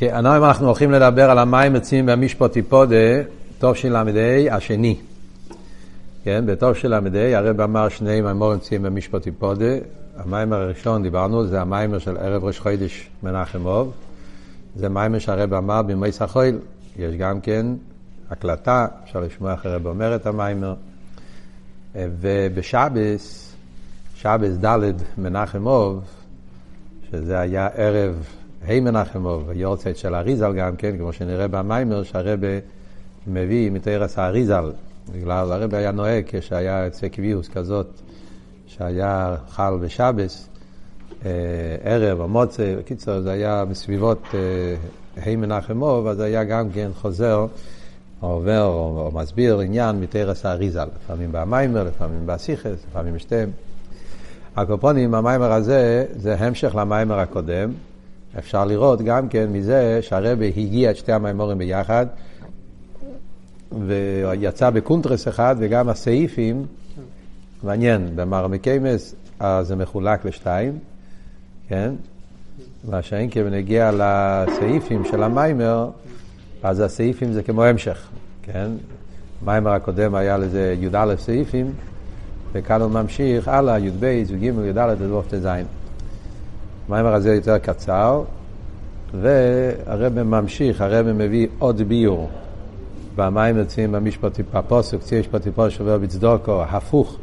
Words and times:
כן, 0.00 0.26
היום 0.26 0.44
אנחנו 0.44 0.66
הולכים 0.66 0.90
לדבר 0.90 1.30
על 1.30 1.38
המים 1.38 1.76
עצים 1.76 2.06
במשפטי 2.06 2.62
פודה, 2.62 3.22
טוב 3.58 3.74
של 3.74 3.92
ל"ה, 3.92 4.56
השני. 4.56 4.96
כן, 6.24 6.44
בטוב 6.46 6.74
של 6.74 6.88
ל"ה, 6.88 7.38
הרב 7.38 7.60
אמר 7.60 7.88
שני 7.88 8.20
מימורים 8.20 8.58
עצים 8.58 8.82
במשפטי 8.82 9.30
פודה. 9.30 9.74
המים 10.16 10.52
הראשון, 10.52 11.02
דיברנו, 11.02 11.46
זה 11.46 11.60
המיימר 11.60 11.98
של 11.98 12.16
ערב 12.16 12.44
ראש 12.44 12.58
חודש 12.58 13.10
מנחם 13.22 13.66
אוב. 13.66 13.92
זה 14.76 14.88
מיימר 14.88 15.18
שהרב 15.18 15.54
אמר 15.54 15.82
בימי 15.82 16.12
סחויל. 16.12 16.58
יש 16.96 17.14
גם 17.14 17.40
כן 17.40 17.66
הקלטה, 18.30 18.86
אפשר 19.04 19.20
לשמוע 19.20 19.52
איך 19.52 19.66
הרב 19.66 19.86
אומר 19.86 20.16
את 20.16 20.26
המיימר. 20.26 20.74
ובשבס, 21.94 23.54
שבס 24.14 24.56
ד' 24.64 24.92
מנחם 25.18 25.66
אוב, 25.66 26.04
שזה 27.10 27.38
היה 27.38 27.68
ערב 27.74 28.37
ה' 28.68 28.80
מנחמוב, 28.80 29.50
היורצייט 29.50 29.96
של 29.96 30.14
אריזל 30.14 30.52
גם 30.52 30.76
כן, 30.76 30.98
כמו 30.98 31.12
שנראה 31.12 31.48
במיימר, 31.48 32.02
שהרבה 32.02 32.58
מביא 33.26 33.70
מתרס 33.70 34.18
האריזל, 34.18 34.72
בגלל 35.12 35.52
הרבה 35.52 35.78
היה 35.78 35.90
נוהג 35.90 36.24
כשהיה 36.26 36.84
יוצא 36.84 37.08
קביעוס 37.08 37.48
כזאת, 37.48 37.86
שהיה 38.66 39.36
חל 39.48 39.74
בשבס, 39.80 40.48
אה, 41.26 41.30
ערב 41.82 42.20
או 42.20 42.28
מוצא, 42.28 42.74
בקיצור 42.78 43.20
זה 43.20 43.30
היה 43.30 43.64
בסביבות 43.64 44.22
ה' 45.26 45.36
מנחמוב, 45.36 46.06
אז 46.06 46.20
היה 46.20 46.44
גם 46.44 46.70
כן 46.70 46.90
חוזר, 47.00 47.46
או 48.22 48.28
עובר 48.32 48.64
או, 48.64 49.02
או 49.06 49.18
מסביר 49.18 49.60
עניין 49.60 50.00
מתרס 50.00 50.46
האריזל, 50.46 50.88
לפעמים 51.04 51.32
במיימר, 51.32 51.84
לפעמים 51.84 52.26
בסיכס, 52.26 52.84
לפעמים 52.90 53.14
בשתיהם. 53.14 53.50
על 54.56 54.68
כל 54.68 54.85
פנים, 54.85 55.14
המאמר 55.14 55.52
הזה 55.52 56.04
זה 56.16 56.36
המשך 56.38 56.74
למאמר 56.74 57.18
הקודם, 57.18 57.70
אפשר 58.38 58.64
לראות 58.64 59.02
גם 59.02 59.28
כן 59.28 59.46
מזה 59.52 59.98
שהרבי 60.02 60.46
הגיה 60.46 60.90
את 60.90 60.96
שתי 60.96 61.12
המאמרים 61.12 61.58
ביחד, 61.58 62.06
ויצא 63.86 64.70
בקונטרס 64.70 65.28
אחד, 65.28 65.56
וגם 65.58 65.88
הסעיפים, 65.88 66.66
מעניין, 67.62 68.10
במראי 68.16 68.61
מקומות 68.61 69.14
זה 69.62 69.76
מחולק 69.76 70.24
לשתיים, 70.24 70.78
כן? 71.68 71.92
מה 72.84 73.02
שאין 73.02 73.28
כן 73.30 73.48
נגיע 73.50 73.90
לסעיפים 73.94 75.04
של 75.04 75.22
המאמר, 75.22 75.90
אז 76.62 76.80
הסעיפים 76.80 77.32
זה 77.32 77.42
כמו 77.42 77.64
המשך, 77.64 78.08
כן? 78.42 78.70
המאמר 79.42 79.70
הקודם 79.70 80.14
היה 80.14 80.38
לזה 80.38 80.74
י"א 80.80 81.14
סעיפים, 81.18 81.72
וכאן 82.52 82.82
הוא 82.82 82.90
ממשיך 82.90 83.48
הלאה, 83.48 83.78
י"ב, 83.78 84.04
י"ג, 84.04 84.42
י"ד, 84.42 84.78
י"ב, 85.00 85.22
ט"ז. 85.28 85.46
המיימר 86.88 87.14
הזה 87.14 87.34
יותר 87.34 87.58
קצר, 87.58 88.22
והרב 89.20 90.22
ממשיך, 90.22 90.80
הרב 90.80 91.06
מביא 91.12 91.46
עוד 91.58 91.82
ביור. 91.82 92.28
במים 93.16 93.56
יוצאים 93.56 93.92
במשפטי 93.92 94.42
פפוסק, 94.42 94.98
צי 95.00 95.20
משפטי 95.20 95.50
פוסק 95.50 95.76
שובר 95.76 95.98
בצדוקו, 95.98 96.62
הפוך 96.62 97.16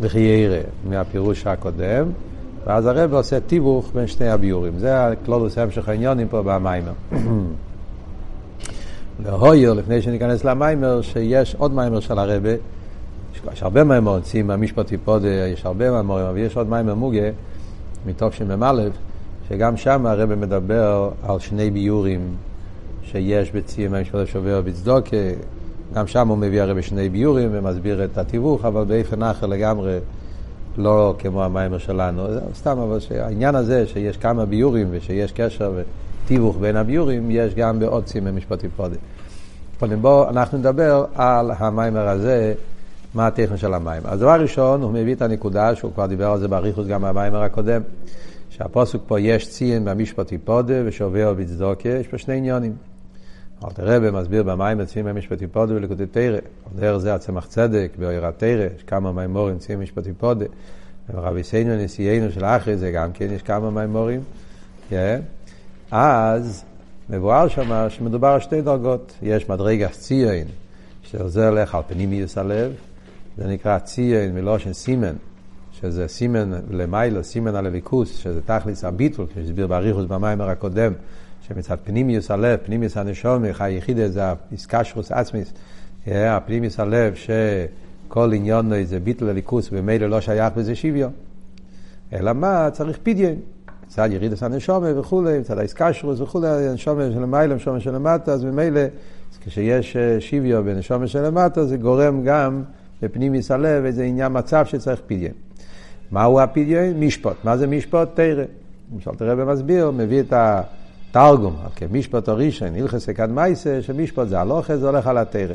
לחיירה 0.00 0.60
מהפירוש 0.88 1.46
הקודם, 1.46 2.06
ואז 2.66 2.86
הרב 2.86 3.14
עושה 3.14 3.40
תיווך 3.40 3.90
בין 3.94 4.06
שני 4.06 4.28
הביורים. 4.28 4.78
זה 4.78 5.06
הכלולוס 5.06 5.58
המשך 5.58 5.88
העניונים 5.88 6.28
פה 6.28 6.42
במיימר. 6.42 6.92
להויר, 9.24 9.72
לפני 9.72 10.02
שניכנס 10.02 10.44
למיימר, 10.44 11.02
שיש 11.02 11.54
עוד 11.54 11.72
מיימר 11.74 12.00
של 12.00 12.18
הרבה, 12.18 12.50
יש 13.52 13.62
הרבה 13.62 13.84
מאמר, 13.84 14.20
ציון 14.20 14.46
במשפט 14.46 14.96
תפדה, 14.96 15.28
יש 15.28 15.66
הרבה 15.66 15.90
מאמרים, 15.90 16.26
אבל 16.26 16.38
יש 16.38 16.56
עוד 16.56 16.68
מאמר 16.68 16.94
מוגה. 16.94 17.28
מתוך 18.06 18.34
שמ"א, 18.34 18.82
שגם 19.48 19.76
שם 19.76 20.06
הרב 20.06 20.34
מדבר 20.34 21.10
על 21.22 21.38
שני 21.38 21.70
ביאורים 21.70 22.36
שיש 23.02 23.52
בציון 23.52 23.94
במשפט 23.94 24.14
ושביה 24.14 24.60
בצדקה, 24.60 25.16
גם 25.94 26.06
שם 26.06 26.28
הוא 26.28 26.38
מביא 26.38 26.62
הרי 26.62 26.74
בשני 26.74 27.08
ביאורים 27.08 27.48
ומסביר 27.52 28.04
את 28.04 28.18
התיווך, 28.18 28.64
אבל 28.64 28.84
באופן 28.84 29.22
אחר 29.22 29.46
לגמרי, 29.46 29.98
לא 30.76 31.14
כמו 31.18 31.44
המאמר 31.44 31.78
שלנו. 31.78 32.26
סתם, 32.54 32.78
אבל 32.78 32.98
העניין 33.20 33.54
הזה 33.54 33.86
שיש 33.86 34.16
כמה 34.16 34.44
ביאורים 34.44 34.88
ושיש 34.90 35.32
קשר 35.32 35.72
ותיווך 36.24 36.56
בין 36.60 36.76
הביאורים, 36.76 37.30
יש 37.30 37.54
גם 37.54 37.78
בעוד 37.78 38.04
ציון 38.04 38.30
במשפט 38.30 38.70
תפדה. 38.76 38.98
קודם 39.80 40.02
בואו 40.02 40.28
אנחנו 40.28 40.58
נדבר 40.58 41.04
על 41.14 41.50
המיימר 41.58 42.08
הזה. 42.08 42.54
מה 43.14 43.26
הטכן 43.26 43.56
של 43.56 43.74
המים. 43.74 44.02
אז 44.04 44.20
דבר 44.20 44.40
ראשון, 44.40 44.82
הוא 44.82 44.92
מביא 44.92 45.14
את 45.14 45.22
הנקודה, 45.22 45.74
שהוא 45.74 45.92
כבר 45.94 46.06
דיבר 46.06 46.26
על 46.26 46.38
זה 46.38 46.48
באריכוס 46.48 46.86
גם 46.86 47.02
במיימר 47.02 47.42
הקודם, 47.42 47.82
שהפוסק 48.50 48.98
פה 49.06 49.20
יש 49.20 49.50
ציין 49.50 49.84
במשפט 49.84 50.30
היפודה 50.30 50.74
ושובר 50.84 51.34
בצדוקה, 51.34 51.88
יש 51.88 52.08
פה 52.08 52.18
שני 52.18 52.36
עניונים. 52.36 52.76
אלתר 53.64 53.96
רבי 53.96 54.10
מסביר 54.10 54.42
במים 54.42 54.84
ציין 54.84 55.06
במשפט 55.06 55.40
היפודה 55.40 55.74
ולקוטי 55.74 56.06
תרא, 56.06 56.36
על 56.36 56.80
דרך 56.80 56.96
זה 56.96 57.14
הצמח 57.14 57.46
צדק, 57.46 57.92
באויר 57.98 58.26
התרא, 58.26 58.66
יש 58.76 58.82
כמה 58.82 59.12
מימורים 59.12 59.58
ציין 59.58 59.78
במשפט 59.78 60.06
היפודה, 60.06 60.44
ורבי 61.14 61.42
סיינו 61.42 61.84
נשיאנו 61.84 62.32
של 62.32 62.44
אחרי 62.44 62.76
זה 62.76 62.90
גם 62.90 63.12
כן, 63.12 63.28
יש 63.30 63.42
כמה 63.42 63.70
מימורים. 63.70 64.20
Yeah. 64.90 64.94
אז 65.90 66.64
מבואר 67.10 67.48
שם 67.48 67.86
שמדובר 67.88 68.28
על 68.28 68.40
שתי 68.40 68.60
דרגות, 68.60 69.12
יש 69.22 69.48
מדרגה 69.48 69.88
ציין, 69.88 70.46
שעוזר 71.02 71.50
לך 71.50 71.74
על 71.74 71.82
פנימיוס 71.88 72.38
הלב, 72.38 72.72
זה 73.38 73.48
נקרא 73.48 73.78
ציין 73.78 74.34
מלושן 74.34 74.72
סימן, 74.72 75.14
שזה 75.72 76.08
סימן 76.08 76.52
למיילו, 76.70 77.24
סימן 77.24 77.54
על 77.54 77.66
הליכוס, 77.66 78.16
שזה 78.16 78.40
תכלס 78.42 78.84
הביטול, 78.84 79.26
כפי 79.26 79.40
שהסביר 79.40 79.66
באריכוס 79.66 80.04
במיימר 80.04 80.50
הקודם, 80.50 80.92
שמצד 81.48 81.76
פנימיוס 81.84 82.30
הלב, 82.30 82.58
פנימיוס 82.64 82.96
הנשומר, 82.96 83.52
היחידה 83.58 84.08
זה 84.08 84.22
איסקשרוס 84.52 85.12
עצמיס, 85.12 85.52
הפנימיוס 86.06 86.80
הלב 86.80 87.14
שכל 87.14 88.32
עניון 88.32 88.84
זה 88.84 89.00
ביטול 89.00 89.28
הליכוס 89.28 89.68
ומילא 89.72 90.06
לא 90.06 90.20
שייך 90.20 90.52
בזה 90.56 90.74
שוויון. 90.74 91.12
אלא 92.12 92.32
מה? 92.32 92.68
צריך 92.72 92.98
פדיון. 93.02 93.34
מצד 93.86 94.08
ירידס 94.12 94.42
הנשומר 94.42 94.98
וכולי, 95.00 95.38
מצד 95.38 95.58
האיסקשרוס 95.58 96.20
וכולי, 96.20 96.68
הנשומר 96.68 97.12
של 97.12 97.20
למעלה, 97.20 97.52
הנשומר 97.52 97.78
של 97.78 97.94
למטה, 97.94 98.32
אז 98.32 98.44
ממילא 98.44 98.80
כשיש 99.44 99.96
שוויון 100.20 100.64
בנשומר 100.64 101.06
של 101.06 101.26
למטה 101.26 101.64
זה 101.64 101.76
גורם 101.76 102.22
גם 102.24 102.62
בפנימיס 103.04 103.50
הלב 103.50 103.84
איזה 103.84 104.04
עניין 104.04 104.38
מצב 104.38 104.66
שצריך 104.66 105.00
פדיון. 105.06 105.32
מהו 106.10 106.40
הפדיון? 106.40 107.00
משפט. 107.00 107.36
מה 107.44 107.56
זה 107.56 107.66
משפט? 107.66 108.08
תרא. 108.14 108.44
למשל 108.92 109.10
תראה 109.10 109.34
במסביר, 109.34 109.90
מביא 109.90 110.20
את 110.20 110.32
התרגום, 110.36 111.56
כמשפט 111.76 112.28
הראשון, 112.28 112.74
הלכס 112.74 113.08
אקד 113.08 113.30
מייסה, 113.30 113.82
שמשפט 113.82 114.28
זה 114.28 114.40
הלוכה, 114.40 114.76
זה 114.76 114.86
הולך 114.88 115.06
על 115.06 115.18
התרא. 115.18 115.54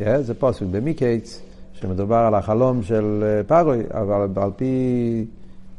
Yeah, 0.00 0.20
זה 0.20 0.34
פוסק 0.34 0.62
במיקייץ, 0.70 1.42
שמדובר 1.72 2.16
על 2.16 2.34
החלום 2.34 2.82
של 2.82 3.24
פארוי, 3.46 3.82
אבל 3.90 4.42
על 4.42 4.50
פי, 4.56 5.24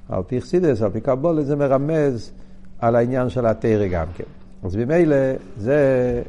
על 0.09 0.23
פי 0.27 0.41
חסידס, 0.41 0.81
על 0.81 0.89
פי 0.89 1.01
קבולת, 1.01 1.45
זה 1.45 1.55
מרמז 1.55 2.31
על 2.79 2.95
העניין 2.95 3.29
של 3.29 3.45
התרא 3.45 3.87
גם 3.87 4.05
כן. 4.15 4.23
אז 4.63 4.75
ממילא 4.75 5.15
זה 5.57 6.21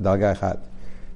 דרגה 0.00 0.32
אחת. 0.32 0.56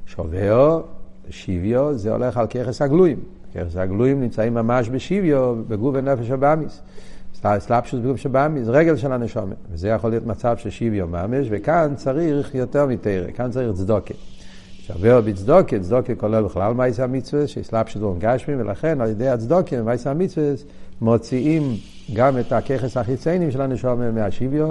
שובר 0.06 0.82
שיביו 1.30 1.94
זה 1.94 2.12
הולך 2.12 2.36
על 2.36 2.46
ככס 2.46 2.82
הגלויים. 2.82 3.18
ככס 3.54 3.76
הגלויים 3.76 4.20
נמצאים 4.20 4.54
ממש 4.54 4.88
בשיביו, 4.88 5.54
בגוף 5.68 5.94
ונפש 5.98 6.30
הבאמיס. 6.30 6.82
סלפשוס 7.58 8.00
בגוף 8.00 8.16
שבאמיס, 8.16 8.68
רגל 8.68 8.96
של 8.96 9.12
הנשומת. 9.12 9.56
וזה 9.72 9.88
יכול 9.88 10.10
להיות 10.10 10.26
מצב 10.26 10.56
של 10.56 10.70
שיביו 10.70 11.06
ממש, 11.06 11.46
וכאן 11.50 11.92
צריך 11.96 12.54
יותר 12.54 12.86
מתרא, 12.86 13.30
כאן 13.34 13.50
צריך 13.50 13.72
צדוקה. 13.72 14.14
שווה 14.78 15.20
בצדוקה, 15.20 15.78
צדוקה 15.80 16.14
כולל 16.14 16.44
בכלל 16.44 16.74
מייסה 16.74 17.04
המצווה, 17.04 17.46
שסלפשוס 17.46 18.02
הוא 18.02 18.16
גשמי, 18.18 18.56
ולכן 18.56 19.00
על 19.00 19.10
ידי 19.10 19.28
הצדוקה 19.28 19.76
ומייסה 19.80 20.10
המצווה 20.10 20.46
מוציאים 21.00 21.62
גם 22.14 22.38
את 22.38 22.52
הככס 22.52 22.96
החיציינים 22.96 23.50
של 23.50 23.60
הנשומת 23.60 24.14
מהשיביו, 24.14 24.68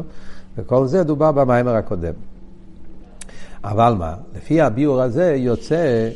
וכל 0.57 0.87
זה 0.87 1.03
דובר 1.03 1.31
במיימר 1.31 1.75
הקודם. 1.75 2.13
אבל 3.63 3.93
מה, 3.97 4.15
לפי 4.35 4.61
הביאור 4.61 5.01
הזה 5.01 5.35
יוצא 5.37 6.09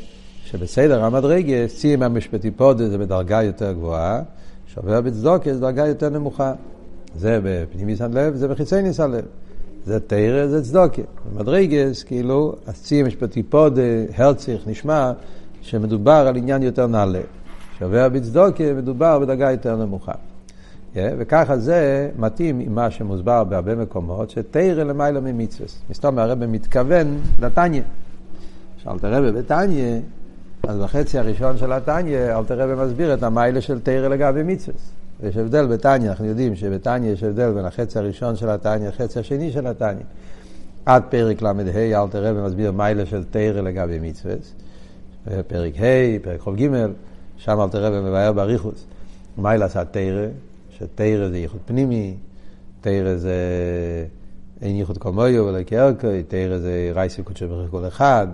שבסדר 0.52 1.04
המדרגס, 1.04 1.80
ציים 1.80 2.04
המשפטי 2.04 2.52
פודה 2.52 2.90
זה 2.90 2.98
בדרגה 2.98 3.44
יותר 3.44 3.72
גבוהה, 3.72 4.22
שובר 4.68 5.02
בצדוקה 5.02 5.54
זה 5.54 5.60
דרגה 5.60 5.88
יותר 5.88 6.10
נמוכה. 6.10 6.54
זה 7.16 7.40
בפנימיס 7.44 8.02
הלב, 8.02 8.36
זה 8.36 8.48
בחיצייניס 8.48 9.00
הלב. 9.00 9.26
זה 9.86 10.00
תרא, 10.00 10.48
זה 10.48 10.64
צדוקה. 10.64 11.02
במדרגס, 11.26 12.04
כאילו, 12.04 12.56
אז 12.68 12.82
ציים 12.84 13.06
המשפטי 13.06 13.44
פודה, 13.44 13.82
הרציך, 14.16 14.68
נשמע 14.68 15.12
שמדובר 15.62 16.26
על 16.28 16.36
עניין 16.36 16.64
יותר 16.64 16.88
נעלה. 16.88 17.22
שובר 17.80 18.10
בצדוקה, 18.10 18.74
מדובר 18.74 19.20
בדרגה 19.20 19.52
יותר 19.52 19.76
נמוכה. 19.76 20.12
Yeah, 20.12 20.98
וככה 21.18 21.58
זה 21.58 22.10
מתאים 22.20 22.60
עם 22.60 22.76
מה 22.76 22.92
שמוסבר 22.92 23.44
בהרבה 23.44 23.76
מקומות, 23.76 24.30
שתרא 24.30 24.84
למעלה 24.84 25.20
ממצווה. 25.20 25.68
מסתום 25.90 26.20
הרב 26.20 26.46
מתכוון 26.46 27.18
לתניא. 27.40 27.82
שאלת 28.78 29.04
הרב 29.04 29.26
בתניא, 29.26 30.00
אז 30.68 30.78
בחצי 30.78 31.18
הראשון 31.18 31.58
של 31.58 31.72
התניא, 31.72 32.38
אלתר 32.38 32.60
רבי 32.60 32.86
מסביר 32.86 33.14
את 33.14 33.24
המיילה 33.24 33.62
של 33.62 33.80
תרא 33.80 34.08
לגבי 34.08 34.44
מצווה. 34.44 34.78
יש 35.24 35.38
הבדל 35.38 35.66
בתניא, 35.68 36.10
אנחנו 36.10 36.26
יודעים 36.26 36.56
שבתניא 36.56 37.12
יש 37.12 37.24
הבדל 37.24 37.52
בין 37.52 37.66
החצי 37.66 38.00
הראשון 38.00 38.36
של 38.36 38.50
התניא 38.50 38.88
לחצי 38.88 39.20
השני 39.20 39.52
של 39.52 39.68
התניא. 39.68 40.04
עד 40.86 41.04
פרק 41.10 41.42
ל"ה, 41.42 41.52
אל 41.76 42.08
תראה 42.10 42.32
ומסביר 42.36 42.72
מיילה 42.72 43.06
של 43.06 43.24
תרא 43.32 43.62
לגבי 43.62 44.00
מצווה. 44.02 44.36
פרק 45.48 45.74
ה', 45.80 46.20
פרק 46.22 46.42
ח"ג, 46.42 46.70
שם 47.38 47.60
אל 47.62 47.70
תראה 47.70 47.90
ומבאר 47.94 48.34
באריכוס. 48.34 48.86
מיילה 49.38 49.66
עשה 49.66 49.86
תרא, 49.86 50.28
שתרא 50.78 51.30
זה 51.30 51.38
ייחוד 51.38 51.60
פנימי, 51.66 52.16
תרא 52.82 53.16
זה 53.16 53.36
אין 54.62 54.76
ייחוד 54.76 54.98
כל 54.98 55.12
מויו 55.12 55.46
ולא 55.46 55.64
כארקוי, 55.66 56.24
תרא 56.24 56.58
זה 56.58 56.92
רייסי 56.96 57.24
קודשו 57.24 57.48
ברך 57.48 57.72
כל 57.72 57.88
אחד, 57.88 58.28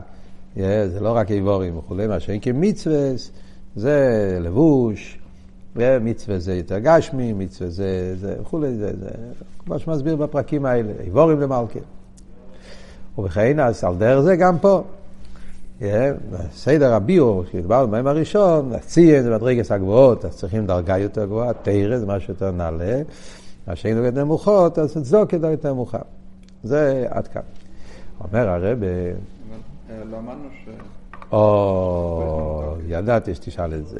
זה 0.63 0.99
לא 1.01 1.15
רק 1.15 1.31
איבורים 1.31 1.77
וכולי, 1.77 2.07
מה 2.07 2.19
שאין 2.19 2.39
כמצווה, 2.41 3.11
זה 3.75 4.37
לבוש, 4.41 5.19
מצווה 5.75 6.39
זה 6.39 6.55
יותר 6.55 6.79
גשמי, 6.79 7.33
מצווה 7.33 7.69
זה, 7.69 8.15
זה 8.19 8.35
וכולי, 8.41 8.75
זה, 8.75 8.91
זה 8.99 9.09
כמו 9.65 9.79
שמסביר 9.79 10.15
בפרקים 10.15 10.65
האלה, 10.65 10.93
איבורים 11.03 11.39
למלכה. 11.39 11.79
ובכן, 13.17 13.59
אז 13.59 13.83
על 13.83 13.95
דרך 13.95 14.19
זה 14.21 14.35
גם 14.35 14.59
פה. 14.59 14.83
סדר 16.53 16.93
הביור, 16.93 17.43
כשדיברנו 17.43 17.91
בהם 17.91 18.07
הראשון, 18.07 18.73
הציין 18.73 19.23
זה 19.23 19.29
מדרגס 19.35 19.71
הגבוהות, 19.71 20.25
אז 20.25 20.35
צריכים 20.35 20.65
דרגה 20.65 20.97
יותר 20.97 21.25
גבוהה, 21.25 21.53
תרא 21.53 21.97
זה 21.97 22.05
משהו 22.05 22.33
יותר 22.33 22.51
נעלה, 22.51 23.01
מה 23.67 23.75
שהיינו 23.75 24.03
יותר 24.03 24.23
נמוכות, 24.23 24.79
אז 24.79 24.97
צדוק 25.03 25.33
יותר 25.33 25.73
נמוכה. 25.73 25.99
זה 26.63 27.05
עד 27.09 27.27
כאן. 27.27 27.41
אומר 28.23 28.49
הרב... 28.49 28.79
לא 29.89 30.17
אמרנו 30.17 30.49
ש... 30.65 30.69
או, 31.31 32.75
ידעתי 32.87 33.35
שתשאל 33.35 33.73
את 33.73 33.87
זה. 33.87 33.99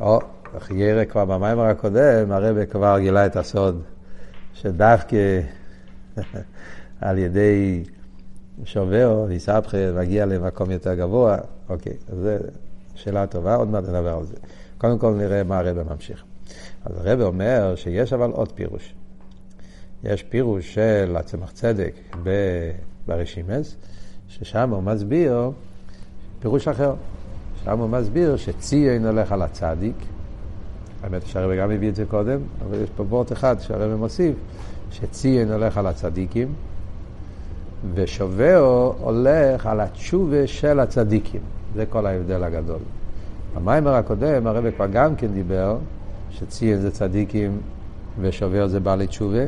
או, 0.00 0.18
חיירה 0.58 1.04
כבר 1.04 1.24
במיימר 1.24 1.62
הקודם, 1.64 2.32
הרב 2.32 2.64
כבר 2.64 2.98
גילה 2.98 3.26
את 3.26 3.36
הסוד, 3.36 3.82
שדווקא 4.54 5.40
על 7.00 7.18
ידי 7.18 7.84
שובר, 8.64 9.26
יסבכה, 9.30 9.92
מגיע 9.96 10.26
למקום 10.26 10.70
יותר 10.70 10.94
גבוה. 10.94 11.38
אוקיי, 11.68 11.92
אז 12.12 12.18
זו 12.18 12.30
שאלה 12.94 13.26
טובה, 13.26 13.54
עוד 13.54 13.68
מעט 13.68 13.84
נדבר 13.84 14.16
על 14.16 14.24
זה. 14.24 14.36
קודם 14.78 14.98
כל 14.98 15.14
נראה 15.14 15.42
מה 15.42 15.58
הרב 15.58 15.92
ממשיך. 15.92 16.24
אז 16.84 16.96
הרב 16.96 17.20
אומר 17.20 17.74
שיש 17.76 18.12
אבל 18.12 18.30
עוד 18.30 18.52
פירוש. 18.52 18.94
יש 20.04 20.22
פירוש 20.22 20.74
של 20.74 21.16
הצמח 21.16 21.50
צדק 21.52 21.94
ברשימס, 23.06 23.76
ששם 24.38 24.70
הוא 24.70 24.82
מסביר 24.82 25.50
פירוש 26.40 26.68
אחר. 26.68 26.94
שם 27.64 27.78
הוא 27.78 27.88
מסביר 27.88 28.36
שציין 28.36 29.06
הולך 29.06 29.32
על 29.32 29.42
הצדיק. 29.42 29.96
האמת 31.02 31.26
שהרבא 31.26 31.56
גם 31.56 31.70
הביא 31.70 31.88
את 31.88 31.94
זה 31.94 32.04
קודם, 32.04 32.38
אבל 32.64 32.82
יש 32.82 32.90
פה 32.96 33.02
וורט 33.02 33.32
אחד 33.32 33.60
שהרבא 33.60 33.96
מוסיף, 33.96 34.34
שציין 34.90 35.52
הולך 35.52 35.78
על 35.78 35.86
הצדיקים, 35.86 36.52
ושובעו 37.94 38.94
הולך 39.00 39.66
על 39.66 39.80
התשובה 39.80 40.46
של 40.46 40.80
הצדיקים. 40.80 41.40
זה 41.74 41.86
כל 41.86 42.06
ההבדל 42.06 42.44
הגדול. 42.44 42.80
במיימר 43.54 43.94
הקודם 43.94 44.46
הרב 44.46 44.70
כבר 44.70 44.86
גם 44.86 45.16
כן 45.16 45.26
דיבר 45.26 45.76
שציין 46.30 46.80
זה 46.80 46.90
צדיקים 46.90 47.60
ושובעו 48.20 48.68
זה 48.68 48.80
בעלי 48.80 49.06
תשובה, 49.06 49.44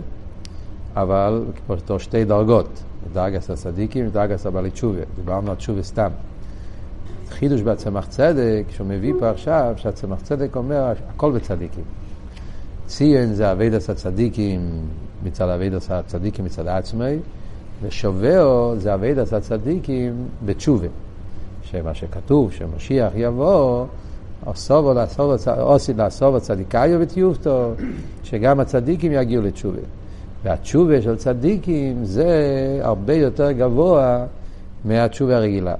אבל 0.96 1.44
פה 1.86 1.98
שתי 1.98 2.24
דרגות, 2.24 2.82
דרגס 3.14 3.50
הצדיקים 3.50 4.06
ודרגס 4.06 4.46
הבעלי 4.46 4.70
תשובה. 4.70 5.00
דיברנו 5.16 5.50
על 5.50 5.56
תשובה 5.56 5.82
סתם. 5.82 6.10
חידוש 7.30 7.60
בצמח 7.60 8.06
צדק, 8.06 8.62
שהוא 8.70 8.86
מביא 8.86 9.12
פה 9.18 9.30
עכשיו, 9.30 9.74
שהצמח 9.76 10.20
צדק 10.20 10.56
אומר, 10.56 10.92
הכל 11.08 11.32
בצדיקים. 11.32 11.84
ציין 12.86 13.34
זה 13.34 13.52
אבידס 13.52 13.90
הצדיקים 13.90 14.70
מצד 15.24 15.48
אבידס 15.48 15.90
הצדיקים 15.90 16.44
מצד 16.44 16.68
עצמי, 16.68 17.16
ושובעו 17.82 18.76
זה 18.76 18.94
אבידס 18.94 19.32
הצדיקים 19.32 20.28
בתשובה. 20.44 20.88
שמה 21.62 21.94
שכתוב, 21.94 22.52
שמשיח 22.52 23.12
יבוא, 23.16 23.86
עושי 25.60 25.94
לעשוב 25.94 26.36
הצדיקאיו 26.36 27.00
וטיובתו, 27.00 27.72
שגם 28.22 28.60
הצדיקים 28.60 29.12
יגיעו 29.12 29.42
לתשובה. 29.42 29.80
והתשובה 30.44 31.02
של 31.02 31.16
צדיקים 31.16 32.04
זה 32.04 32.30
הרבה 32.82 33.14
יותר 33.14 33.52
גבוה 33.52 34.26
מהתשובה 34.84 35.36
הרגילה. 35.36 35.74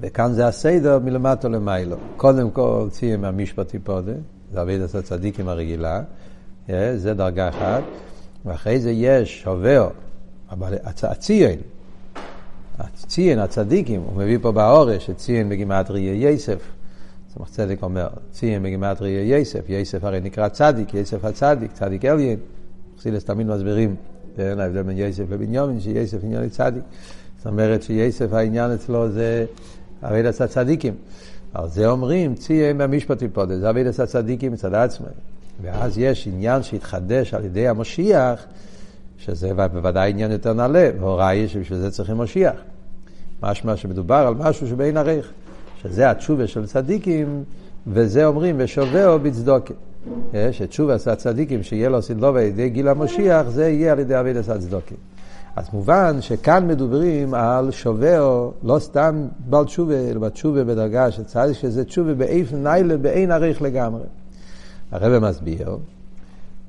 וכאן 0.00 0.32
זה 0.32 0.46
הסדר 0.46 0.98
מלמטו 0.98 1.48
למיילו. 1.48 1.96
קודם 2.16 2.50
כל 2.50 2.86
ציין 2.90 3.20
מהמשפטי 3.20 3.78
פודה, 3.78 4.12
זה 4.52 4.62
אבידס 4.62 4.94
הצדיקים 4.94 5.48
הרגילה, 5.48 6.02
אה, 6.70 6.96
זה 6.96 7.14
דרגה 7.14 7.48
אחת, 7.48 7.82
ואחרי 8.44 8.80
זה 8.80 8.90
יש 8.90 9.46
עובר, 9.46 9.88
אבל 10.50 10.74
הציין, 10.84 11.58
הציין, 12.78 13.38
הצדיקים, 13.38 14.00
הוא 14.00 14.22
מביא 14.22 14.38
פה 14.42 14.52
באורש 14.52 15.06
שציין 15.06 15.48
בגימטריה 15.48 16.30
יסף. 16.30 16.58
צמח 17.34 17.48
צדק 17.48 17.82
אומר, 17.82 18.08
ציין 18.32 18.62
בגימטריה 18.62 19.38
יסף, 19.38 19.60
יסף 19.68 20.04
הרי 20.04 20.20
נקרא 20.20 20.48
צדיק, 20.48 20.94
יסף 20.94 21.24
הצדיק, 21.24 21.72
צדיק 21.72 22.04
אליין. 22.04 22.38
חסידס 23.00 23.24
תמיד 23.24 23.46
מסבירים, 23.46 23.96
אין 24.38 24.60
ההבדל 24.60 24.82
בין 24.82 24.98
יסף 24.98 25.24
לבנימין, 25.30 25.80
שיסף 25.80 26.18
עניין 26.22 26.42
לצדיק. 26.42 26.82
זאת 27.38 27.46
אומרת 27.46 27.82
שיסף 27.82 28.32
העניין 28.32 28.70
אצלו 28.70 29.10
זה 29.10 29.44
אבידס 30.02 30.40
הצדיקים. 30.40 30.94
על 31.54 31.68
זה 31.68 31.90
אומרים, 31.90 32.34
ציין 32.34 32.78
במשפטי 32.78 33.28
פה, 33.32 33.46
זה 33.46 33.70
אבידס 33.70 34.00
הצדיקים 34.00 34.52
מצד 34.52 34.74
עצמם. 34.74 35.06
ואז 35.62 35.98
יש 35.98 36.26
עניין 36.26 36.62
שהתחדש 36.62 37.34
על 37.34 37.44
ידי 37.44 37.68
המשיח, 37.68 38.44
שזה 39.18 39.54
בוודאי 39.54 40.10
עניין 40.10 40.30
יותר 40.30 40.52
נעלה, 40.52 40.90
והוראי 41.00 41.48
שבשביל 41.48 41.78
זה 41.78 41.90
צריכים 41.90 42.16
משיח. 42.16 42.56
משמע 43.42 43.76
שמדובר 43.76 44.14
על 44.14 44.34
משהו 44.34 44.66
שבין 44.66 44.96
עריך, 44.96 45.30
שזה 45.82 46.10
התשובה 46.10 46.46
של 46.46 46.66
צדיקים, 46.66 47.44
וזה 47.86 48.26
אומרים, 48.26 48.56
ושובעו 48.58 49.18
בצדוקה. 49.18 49.74
שתשובה 50.52 50.98
של 50.98 51.10
הצדיקים, 51.10 51.62
שיהיה 51.62 51.88
לו 51.88 52.02
סדלו 52.02 52.32
בידי 52.32 52.68
גיל 52.68 52.88
המשיח, 52.88 53.48
זה 53.48 53.68
יהיה 53.68 53.92
על 53.92 53.98
ידי 53.98 54.20
אבידס 54.20 54.48
הצדוקים. 54.48 54.96
אז 55.56 55.68
מובן 55.72 56.16
שכאן 56.20 56.68
מדברים 56.68 57.34
על 57.34 57.70
שובעו, 57.70 58.52
לא 58.62 58.78
סתם 58.78 59.26
בעל 59.48 59.64
תשובה, 59.64 60.10
אלא 60.10 60.20
בתשובה 60.20 60.64
בדרגה 60.64 61.10
של 61.10 61.24
צדיק, 61.24 61.56
שזה 61.56 61.84
תשובה 61.84 62.14
באיפן 62.14 62.62
ניילה, 62.62 62.96
באין 62.96 63.30
עריך 63.30 63.62
לגמרי. 63.62 64.02
הרב 64.90 65.22
מסביר, 65.28 65.76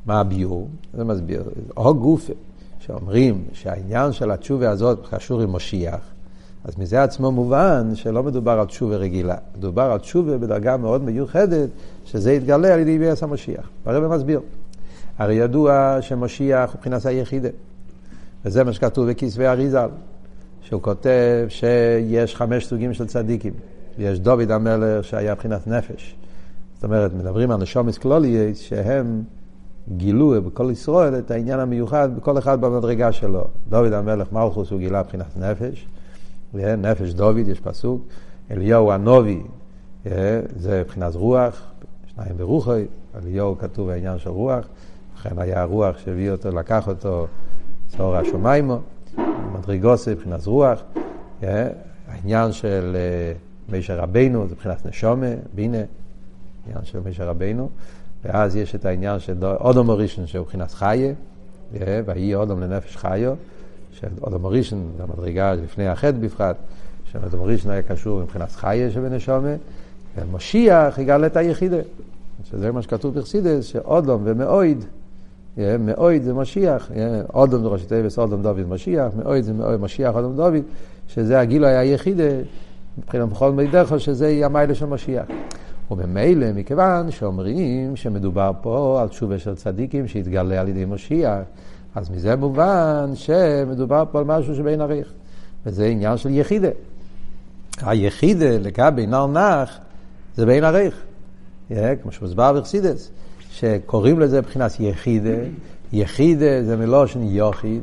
מה 0.05 0.19
הביור? 0.19 0.67
זה 0.93 1.03
מסביר, 1.03 1.43
או 1.77 1.95
גופה, 1.95 2.33
שאומרים 2.79 3.43
שהעניין 3.53 4.11
של 4.11 4.31
התשובה 4.31 4.69
הזאת 4.69 5.07
קשור 5.09 5.41
עם 5.41 5.53
משיח, 5.53 6.10
אז 6.63 6.77
מזה 6.77 7.03
עצמו 7.03 7.31
מובן 7.31 7.91
שלא 7.95 8.23
מדובר 8.23 8.51
על 8.51 8.65
תשובה 8.65 8.95
רגילה, 8.95 9.35
מדובר 9.57 9.81
על 9.91 9.99
תשובה 9.99 10.37
בדרגה 10.37 10.77
מאוד 10.77 11.03
מיוחדת, 11.03 11.69
שזה 12.05 12.33
יתגלה 12.33 12.73
על 12.73 12.79
ידי 12.79 12.99
ביאס 12.99 13.23
המשיח. 13.23 13.69
הרב 13.85 14.15
מסביר. 14.15 14.41
הרי 15.17 15.33
ידוע 15.33 15.97
שמשיח 16.01 16.69
הוא 16.69 16.77
מבחינת 16.77 17.05
היחידה. 17.05 17.49
וזה 18.45 18.63
מה 18.63 18.73
שכתוב 18.73 19.09
בכסבי 19.09 19.47
אריזל, 19.47 19.89
שהוא 20.61 20.81
כותב 20.81 21.45
שיש 21.49 22.35
חמש 22.35 22.65
סוגים 22.65 22.93
של 22.93 23.07
צדיקים. 23.07 23.53
יש 23.97 24.19
דוד 24.19 24.51
המלך 24.51 25.05
שהיה 25.05 25.33
מבחינת 25.33 25.67
נפש. 25.67 26.15
זאת 26.75 26.83
אומרת, 26.83 27.13
מדברים 27.13 27.51
על 27.51 27.61
נשומס 27.61 27.97
קלולייס, 27.97 28.59
שהם 28.59 29.23
גילו 29.97 30.41
בכל 30.41 30.69
ישראל 30.71 31.15
את 31.15 31.31
העניין 31.31 31.59
המיוחד 31.59 32.09
בכל 32.17 32.37
אחד 32.37 32.61
במדרגה 32.61 33.11
שלו. 33.11 33.43
דוד 33.69 33.93
המלך 33.93 34.31
מלכוס 34.31 34.71
הוא 34.71 34.79
גילה 34.79 35.01
מבחינת 35.01 35.37
נפש, 35.37 35.87
נפש 36.53 37.13
דוד, 37.13 37.47
יש 37.47 37.59
פסוק. 37.59 38.01
אליהו 38.51 38.91
הנובי, 38.91 39.41
זה 40.55 40.81
מבחינת 40.85 41.15
רוח, 41.15 41.71
שניים 42.07 42.37
ברוחי, 42.37 42.85
אליהו 43.15 43.57
כתוב 43.57 43.89
העניין 43.89 44.19
של 44.19 44.29
רוח, 44.29 44.65
לכן 45.17 45.39
היה 45.39 45.61
הרוח 45.61 45.97
שהביא 45.97 46.31
אותו, 46.31 46.51
לקח 46.51 46.87
אותו 46.87 47.27
צהור 47.87 48.15
השומיימו, 48.15 48.79
מדרגוסי 49.53 50.11
מבחינת 50.11 50.45
רוח, 50.45 50.81
העניין 52.07 52.51
של 52.51 52.95
מישר 53.69 53.99
רבינו 53.99 54.47
זה 54.47 54.55
מבחינת 54.55 54.85
נשומה, 54.85 55.27
בינה, 55.53 55.77
עניין 56.67 56.85
של 56.85 56.99
מישר 57.05 57.27
רבינו, 57.27 57.69
ואז 58.23 58.55
יש 58.55 58.75
את 58.75 58.85
העניין 58.85 59.19
של 59.19 59.45
אודום 59.45 59.89
הראשון 59.89 60.27
שהוא 60.27 60.41
מבחינת 60.45 60.71
חיה, 60.71 61.13
ויהי 62.05 62.35
אודום 62.35 62.61
לנפש 62.61 62.97
חיו, 62.97 63.33
שאודום 63.91 64.45
הראשון 64.45 64.91
זה 64.97 65.03
המדרגה 65.03 65.53
לפני 65.53 65.87
החטא 65.87 66.17
בפחת, 66.17 66.55
שאודום 67.11 67.41
הראשון 67.41 67.71
היה 67.71 67.81
קשור 67.81 68.21
מבחינת 68.21 68.51
חיה 68.51 68.91
שבנשומה, 68.91 69.55
ומשיח 70.17 70.97
יגאל 70.97 71.25
את 71.25 71.37
היחידה, 71.37 71.77
שזה 72.43 72.71
מה 72.71 72.81
שכתוב 72.81 73.15
בחסידס, 73.15 73.65
שאודום 73.65 74.21
ומאויד 74.25 74.85
מאויד 75.57 76.23
זה 76.23 76.33
משיח, 76.33 76.91
אודום 77.33 77.61
זה 77.61 77.67
ראשי 77.67 77.85
תיבס, 77.85 78.19
אודום 78.19 78.41
דוד 78.41 78.69
משיח, 78.69 79.13
מאויד 79.15 79.43
זה 79.43 79.53
מאויד 79.53 79.79
משיח, 79.79 80.15
אודום 80.15 80.35
דוד, 80.35 80.63
שזה 81.07 81.39
הגיל 81.39 81.65
היה 81.65 81.79
היחיד, 81.79 82.19
מבחינת 82.97 83.29
בכל 83.29 83.51
מידךו, 83.51 83.99
שזה 83.99 84.29
יהיה 84.29 84.45
המיילה 84.45 84.75
של 84.75 84.85
משיח. 84.85 85.25
וממילא, 85.91 86.47
מכיוון 86.55 87.11
שאומרים 87.11 87.95
שמדובר 87.95 88.51
פה 88.61 88.99
על 89.01 89.07
תשובה 89.07 89.39
של 89.39 89.55
צדיקים 89.55 90.07
שהתגלה 90.07 90.61
על 90.61 90.67
ידי 90.67 90.85
משיח, 90.85 91.39
אז 91.95 92.09
מזה 92.09 92.35
מובן 92.35 93.11
שמדובר 93.15 94.03
פה 94.11 94.19
על 94.19 94.25
משהו 94.25 94.55
שבין 94.55 94.81
עריך. 94.81 95.13
וזה 95.65 95.85
עניין 95.85 96.17
של 96.17 96.29
יחידה. 96.29 96.69
היחידה 97.81 98.49
לגבי 98.49 99.07
נר 99.07 99.27
נח 99.27 99.77
זה 100.35 100.45
בין 100.45 100.63
עריך. 100.63 100.95
כמו 101.69 102.11
שמוסבר 102.11 102.59
בחסידס, 102.59 103.11
שקוראים 103.51 104.19
לזה 104.19 104.41
מבחינת 104.41 104.79
יחידה, 104.79 105.35
יחידה 105.93 106.63
זה 106.63 106.77
מלושן 106.77 107.23
יוחיד, 107.23 107.81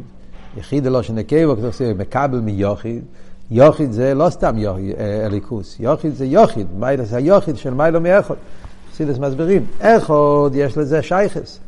יחידה 0.56 0.90
לא 0.90 1.02
שנקבו, 1.02 1.54
מקבל 1.98 2.40
מיוחיד, 2.40 3.02
יוחיד 3.50 3.92
זה 3.92 4.14
לא 4.14 4.30
סתם 4.30 4.56
אה, 4.58 5.26
אליקוס, 5.26 5.76
יוחיד 5.80 6.14
זה 6.14 6.26
יוחיד, 6.26 6.66
מיילס 6.78 7.12
היוחיד 7.12 7.56
של 7.56 7.74
מיילו 7.74 8.00
מאחוד. 8.00 8.36
חסידס 8.92 9.18
מסבירים, 9.18 9.66
איכות 9.80 10.52
יש 10.54 10.78
לזה 10.78 11.02
שייכס. 11.02 11.60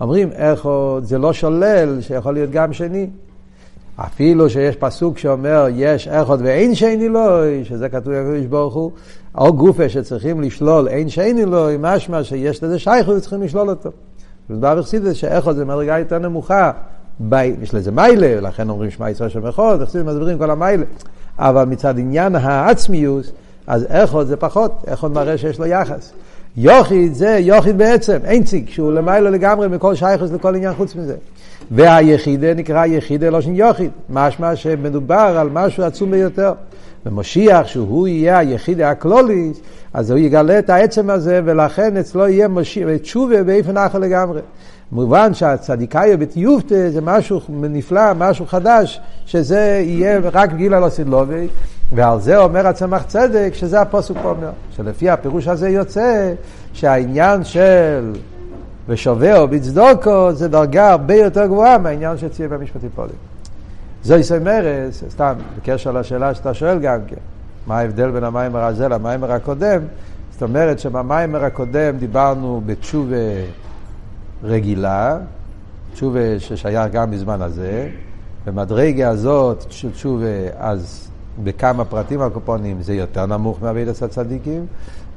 אומרים, 0.00 0.32
איכות 0.32 1.06
זה 1.06 1.18
לא 1.18 1.32
שולל 1.32 2.00
שיכול 2.00 2.34
להיות 2.34 2.50
גם 2.50 2.72
שני. 2.72 3.06
אפילו 3.96 4.50
שיש 4.50 4.76
פסוק 4.76 5.18
שאומר 5.18 5.66
יש 5.74 6.08
איכות 6.08 6.40
ואין 6.42 6.74
שני 6.74 7.08
לו, 7.08 7.20
שזה 7.64 7.88
כתוב 7.88 8.12
לקדוש 8.12 8.46
ברוך 8.46 8.74
הוא, 8.74 8.90
או 9.38 9.52
גופה 9.52 9.88
שצריכים 9.88 10.40
לשלול 10.40 10.88
אין 10.88 11.08
שני 11.08 11.44
לו, 11.44 11.66
משמע 11.78 12.24
שיש 12.24 12.62
לזה 12.62 12.78
שייכות 12.78 13.16
וצריכים 13.16 13.42
לשלול 13.42 13.68
אותו. 13.68 13.90
ובא 14.50 14.74
בחסידס 14.74 15.12
שאיכות 15.12 15.56
זה 15.56 15.64
מדרגה 15.64 15.98
יותר 15.98 16.18
נמוכה, 16.18 16.70
יש 17.62 17.74
לזה 17.74 17.90
מיילה, 17.90 18.40
לכן 18.40 18.70
אומרים 18.70 18.90
שמע 18.90 19.10
ישראל 19.10 19.28
שם 19.28 19.46
אחד, 19.46 19.76
וחסידס 19.80 20.04
מסבירים 20.04 20.38
כל 20.38 20.50
המיילה. 20.50 20.84
אבל 21.38 21.64
מצד 21.64 21.98
עניין 21.98 22.34
העצמיוס, 22.34 23.32
אז 23.66 23.84
איכות 23.84 24.26
זה 24.26 24.36
פחות, 24.36 24.72
איכות 24.86 25.12
מראה 25.12 25.38
שיש 25.38 25.58
לו 25.58 25.66
יחס. 25.66 26.12
יוחיד 26.56 27.14
זה 27.14 27.38
יוחיד 27.40 27.78
בעצם, 27.78 28.18
אין 28.24 28.44
ציג, 28.44 28.68
שהוא 28.68 28.92
למעלה 28.92 29.30
לגמרי 29.30 29.68
מכל 29.68 29.94
שייכוס 29.94 30.30
לכל 30.30 30.54
עניין 30.54 30.74
חוץ 30.74 30.94
מזה. 30.94 31.14
והיחידה 31.70 32.54
נקרא 32.54 32.86
יחידה 32.86 33.30
לא 33.30 33.40
של 33.40 33.50
יוחיד, 33.50 33.90
משמע 34.10 34.56
שמדובר 34.56 35.36
על 35.38 35.48
משהו 35.52 35.84
עצום 35.84 36.10
ביותר. 36.10 36.52
ומשיח, 37.06 37.66
שהוא 37.66 38.08
יהיה 38.08 38.38
היחידה 38.38 38.90
הכלוליס, 38.90 39.60
אז 39.94 40.10
הוא 40.10 40.18
יגלה 40.18 40.58
את 40.58 40.70
העצם 40.70 41.10
הזה, 41.10 41.40
ולכן 41.44 41.96
אצלו 41.96 42.28
יהיה 42.28 42.48
משיח, 42.48 42.88
תשובה 43.02 43.42
באיפן 43.42 43.76
אחר 43.76 43.98
לגמרי. 43.98 44.40
מובן 44.92 45.34
שהצדיקאי 45.34 46.16
בתיובתא 46.16 46.90
זה 46.90 47.00
משהו 47.00 47.40
נפלא, 47.48 48.14
משהו 48.14 48.46
חדש, 48.46 49.00
שזה 49.26 49.82
יהיה 49.84 50.20
רק 50.32 50.52
גילה 50.52 50.80
לא 50.80 50.88
סילובי, 50.88 51.46
ועל 51.92 52.20
זה 52.20 52.38
אומר 52.38 52.66
הצמח 52.66 53.02
צדק, 53.02 53.50
שזה 53.54 53.80
הפוסק 53.80 54.14
אומר, 54.24 54.50
שלפי 54.70 55.10
הפירוש 55.10 55.48
הזה 55.48 55.68
יוצא 55.68 56.34
שהעניין 56.72 57.44
של 57.44 58.12
ושווה 58.88 59.46
בצדוקו 59.46 60.32
זה 60.32 60.48
דרגה 60.48 60.90
הרבה 60.90 61.14
יותר 61.14 61.46
גבוהה 61.46 61.78
מהעניין 61.78 62.18
שציין 62.18 62.50
במשפטים 62.50 62.90
פולים. 62.94 63.16
זו 64.02 64.14
מרס, 64.44 65.04
סתם, 65.10 65.34
בקשר 65.56 65.92
לשאלה 65.92 66.34
שאתה 66.34 66.54
שואל 66.54 66.78
גם 66.78 66.98
כן, 67.06 67.16
מה 67.66 67.78
ההבדל 67.78 68.10
בין 68.10 68.24
המיימר 68.24 68.64
הזה 68.64 68.88
למיימר 68.88 69.32
הקודם? 69.32 69.80
זאת 70.32 70.42
אומרת 70.42 70.78
שבמיימר 70.78 71.44
הקודם 71.44 71.96
דיברנו 71.98 72.62
בתשובה 72.66 73.16
רגילה, 74.42 75.18
תשובה 75.92 76.38
ששייך 76.38 76.92
גם 76.92 77.10
בזמן 77.10 77.42
הזה, 77.42 77.88
במדרגה 78.46 79.08
הזאת 79.08 79.64
של 79.70 79.92
תשובה 79.92 80.26
אז 80.58 81.08
בכמה 81.44 81.84
פרטים 81.84 82.20
הקופונים 82.22 82.82
זה 82.82 82.94
יותר 82.94 83.26
נמוך 83.26 83.62
מעבידת 83.62 84.02
הצדיקים, 84.02 84.66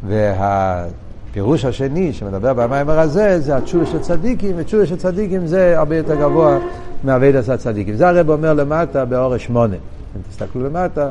והפירוש 0.07 1.65
השני 1.65 2.13
שמדבר 2.13 2.53
במיימר 2.53 2.99
הזה 2.99 3.39
זה 3.39 3.57
התשובה 3.57 3.85
של 3.85 3.99
צדיקים, 3.99 4.55
ותשובה 4.57 4.85
של 4.85 4.97
צדיקים 4.97 5.47
זה 5.47 5.79
הרבה 5.79 5.97
יותר 5.97 6.15
גבוה 6.15 6.57
מעבידת 7.03 7.49
הצדיקים. 7.49 7.95
זה 7.95 8.09
הרב 8.09 8.29
אומר 8.29 8.53
למטה 8.53 9.05
באורש 9.05 9.45
שמונה. 9.45 9.75
אם 10.15 10.21
תסתכלו 10.29 10.63
למטה, 10.63 11.09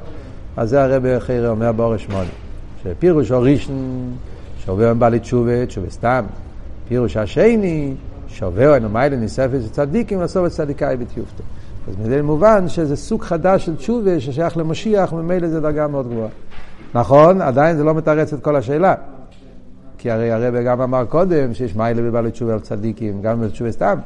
אז 0.57 0.71
זה 0.71 0.85
הרב 0.85 1.19
חייר 1.19 1.51
אומר 1.51 1.73
באורש 1.73 2.05
שמונה. 2.05 2.31
שפירוש 2.83 3.33
אורישן, 3.33 3.73
שעובר 4.59 4.91
עם 4.91 4.99
בעלי 4.99 5.19
תשובה, 5.19 5.53
סתם. 5.89 6.25
פירוש 6.89 7.17
השני, 7.17 7.95
שעובר 8.29 8.75
אינו 8.75 8.89
מיילה 8.89 9.17
ניספת 9.17 9.59
של 9.63 9.69
צדיקים, 9.69 10.23
את 10.25 10.29
צדיקאי 10.49 10.97
בתיופתו. 10.97 11.43
אז 11.89 11.97
מזה 11.97 12.23
מובן 12.23 12.69
שזה 12.69 12.97
סוג 12.97 13.23
חדש 13.23 13.67
של 13.67 13.77
תשובה 13.77 14.21
ששייך 14.21 14.57
למשיח, 14.57 15.13
וממילא 15.13 15.49
זה 15.49 15.61
דרגה 15.61 15.87
מאוד 15.87 16.09
גבוהה. 16.09 16.29
נכון, 16.95 17.43
עדיין 17.43 17.77
זה 17.77 17.85
לא 17.85 17.95
מתרץ 17.95 18.33
את 18.33 18.43
כל 18.43 18.57
השאלה. 18.57 18.95
כי 19.99 20.11
הרי 20.11 20.33
הרב 20.33 20.55
גם 20.55 20.81
אמר 20.81 21.05
קודם 21.05 21.55
שיש 21.55 21.77
מיילה 21.77 22.03
בבעלי 22.03 22.31
תשובה 22.31 22.53
על 22.53 22.61
צדיקים, 22.61 23.23
גם 23.23 23.41
בתשובה 23.41 23.73
סתם. 23.73 23.99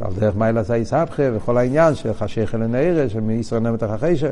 ועל 0.00 0.12
דרך 0.18 0.36
מיילה 0.36 0.60
עשה 0.60 0.76
יסבכה 0.76 1.22
וכל 1.34 1.58
העניין 1.58 1.94
של 1.94 2.14
חשיך 2.14 2.54
אל 2.54 2.62
הנערה, 2.62 3.08
שמישראל 3.08 3.62
נמת 3.62 3.82
החיישר. 3.82 4.30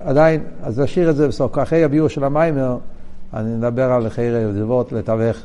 עדיין, 0.00 0.42
אז 0.62 0.80
נשאיר 0.80 1.10
את 1.10 1.16
זה 1.16 1.28
בסוף. 1.28 1.58
אחרי 1.58 1.84
הביאור 1.84 2.08
של 2.08 2.24
המיימר, 2.24 2.76
אני 3.34 3.56
נדבר 3.56 3.92
על 3.92 4.08
חייר 4.08 4.50
ודבות 4.50 4.92
לתווך 4.92 5.36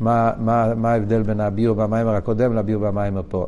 מה, 0.00 0.30
מה, 0.38 0.74
מה 0.74 0.92
ההבדל 0.92 1.22
בין 1.22 1.40
הביאור 1.40 1.76
במיימר 1.76 2.14
הקודם 2.14 2.54
לביאור 2.54 2.82
במיימר 2.82 3.22
פה. 3.28 3.46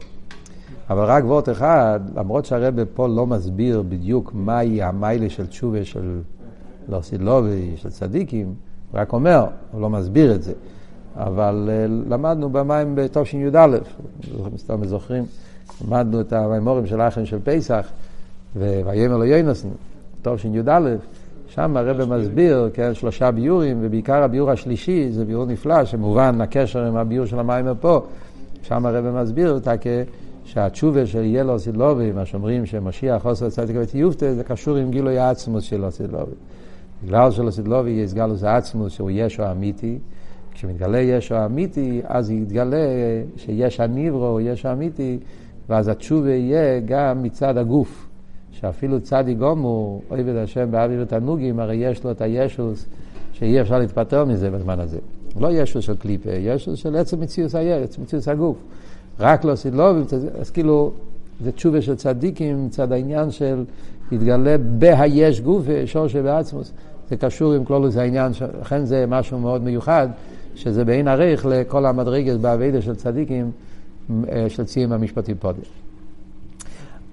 אבל 0.93 1.05
רק 1.05 1.25
וורט 1.25 1.49
אחד, 1.49 2.01
למרות 2.17 2.45
שהרבא 2.45 2.83
פה 2.95 3.09
לא 3.09 3.27
מסביר 3.27 3.83
בדיוק 3.89 4.31
מהי 4.35 4.83
המיילה 4.83 5.31
של 5.31 5.47
תשובה 5.47 5.85
של 5.85 6.21
לא 6.89 7.01
סילובי, 7.01 7.73
של 7.77 7.91
צדיקים, 7.91 8.47
הוא 8.47 9.01
רק 9.01 9.13
אומר, 9.13 9.47
הוא 9.73 9.81
לא 9.81 9.91
מסביר 9.91 10.35
את 10.35 10.43
זה. 10.43 10.53
אבל 11.17 11.71
uh, 11.71 12.11
למדנו 12.11 12.51
במים 12.51 12.95
בתשי"א, 12.95 13.67
סתם 14.57 14.85
זוכרים, 14.85 15.25
למדנו 15.87 16.21
את 16.21 16.33
המימורים 16.33 16.87
של 16.87 17.01
האחים 17.01 17.27
של 17.27 17.39
פסח, 17.45 17.87
ויאמר 18.57 19.17
לו 19.17 19.25
יונסן, 19.25 19.69
תשי"א, 20.23 20.81
שם 21.49 21.77
הרב 21.77 22.15
מסביר, 22.17 22.71
כן, 22.75 22.95
שלושה 22.95 23.31
ביורים, 23.31 23.79
ובעיקר 23.81 24.23
הביור 24.23 24.51
השלישי 24.51 25.13
זה 25.13 25.25
ביור 25.25 25.47
נפלא, 25.47 25.85
שמובן 25.85 26.41
הקשר 26.41 26.85
עם 26.85 26.97
הביור 26.97 27.27
של 27.27 27.39
המים 27.39 27.67
פה, 27.81 28.01
שם 28.63 28.87
הרב 28.87 29.23
מסביר 29.23 29.53
אותה 29.53 29.79
כ... 29.81 29.87
שהתשובה 30.45 31.07
של 31.07 31.25
ילו 31.25 31.59
סילובי, 31.59 32.13
מה 32.13 32.27
שאומרים 32.27 32.67
שמשיח 32.67 33.23
חוסר 33.23 33.51
צדיק 33.51 33.77
ותיובתא, 33.81 34.35
זה 34.35 34.45
קשור 34.45 34.77
עם 34.77 34.91
גילוי 34.91 35.19
העצמוס 35.19 35.65
של 35.65 35.91
סילובי. 35.91 36.35
בגלל 37.05 37.31
שלסילובי 37.31 37.91
יש 37.91 38.15
גלוס 38.15 38.43
העצמוס 38.43 38.93
שהוא 38.93 39.11
ישו 39.13 39.51
אמיתי, 39.51 39.99
כשמתגלה 40.55 40.99
ישו 40.99 41.45
אמיתי, 41.45 42.01
אז 42.05 42.31
יתגלה 42.31 42.77
שיש 43.37 43.81
הניברו, 43.81 44.41
ישו 44.41 44.73
אמיתי, 44.73 45.19
ואז 45.69 45.89
התשובה 45.89 46.31
יהיה 46.31 46.81
גם 46.81 47.23
מצד 47.23 47.57
הגוף. 47.57 48.09
שאפילו 48.53 49.01
צדיק 49.01 49.39
אוהב 49.41 50.29
את 50.29 50.37
השם 50.37 50.71
באוויר 50.71 51.03
ותענוגים, 51.03 51.61
הרי 51.61 51.77
יש 51.77 52.05
לו 52.05 52.11
את 52.11 52.21
הישוס, 52.21 52.87
שאי 53.33 53.61
אפשר 53.61 53.79
להתפטר 53.79 54.25
מזה 54.25 54.51
בזמן 54.51 54.81
הזה. 54.81 54.99
לא 55.41 55.49
ישוס 55.53 55.85
של 55.85 55.97
קליפה, 55.97 56.31
ישוס 56.31 56.79
של 56.79 56.97
עצם 56.97 57.21
מציאוס 57.21 57.55
הירץ, 57.55 57.99
מציאוס 57.99 58.29
הגוף. 58.29 58.57
רק 59.23 59.45
לא 59.45 59.55
סילובים, 59.55 60.05
אז 60.41 60.51
כאילו, 60.51 60.93
זה 61.45 61.53
תשובה 61.53 61.83
של 61.83 61.95
צדיקים, 61.95 62.67
מצד 62.67 62.93
העניין 62.93 63.31
של 63.31 63.65
התגלה 64.13 64.57
בהיש 64.59 65.41
גוף, 65.41 65.65
שור 65.87 66.09
שבעצמוס. 66.09 66.73
זה 67.11 67.17
קשור 67.17 67.53
עם 67.53 67.65
כלולוס 67.65 67.97
העניין, 67.97 68.33
לכן 68.61 68.85
זה 68.85 69.05
משהו 69.09 69.39
מאוד 69.39 69.63
מיוחד, 69.63 70.09
שזה 70.55 70.85
בעין 70.85 71.09
עריך 71.09 71.47
לכל 71.47 71.87
המדרגת 71.87 72.41
באביידה 72.41 72.83
של 72.83 72.95
צדיקים, 72.95 73.51
אה, 74.29 74.47
של 74.49 74.65
ציים 74.65 74.93
המשפטים 74.93 75.37
פודם. 75.41 75.59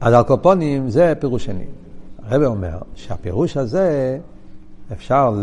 אז 0.01 0.13
על 0.13 0.24
קופונים 0.24 0.89
זה 0.89 1.13
פירוש 1.20 1.46
שני. 1.46 1.66
הרב 2.24 2.44
אומר 2.44 2.78
שהפירוש 2.96 3.58
הזה, 3.58 4.18
אפשר 4.94 5.39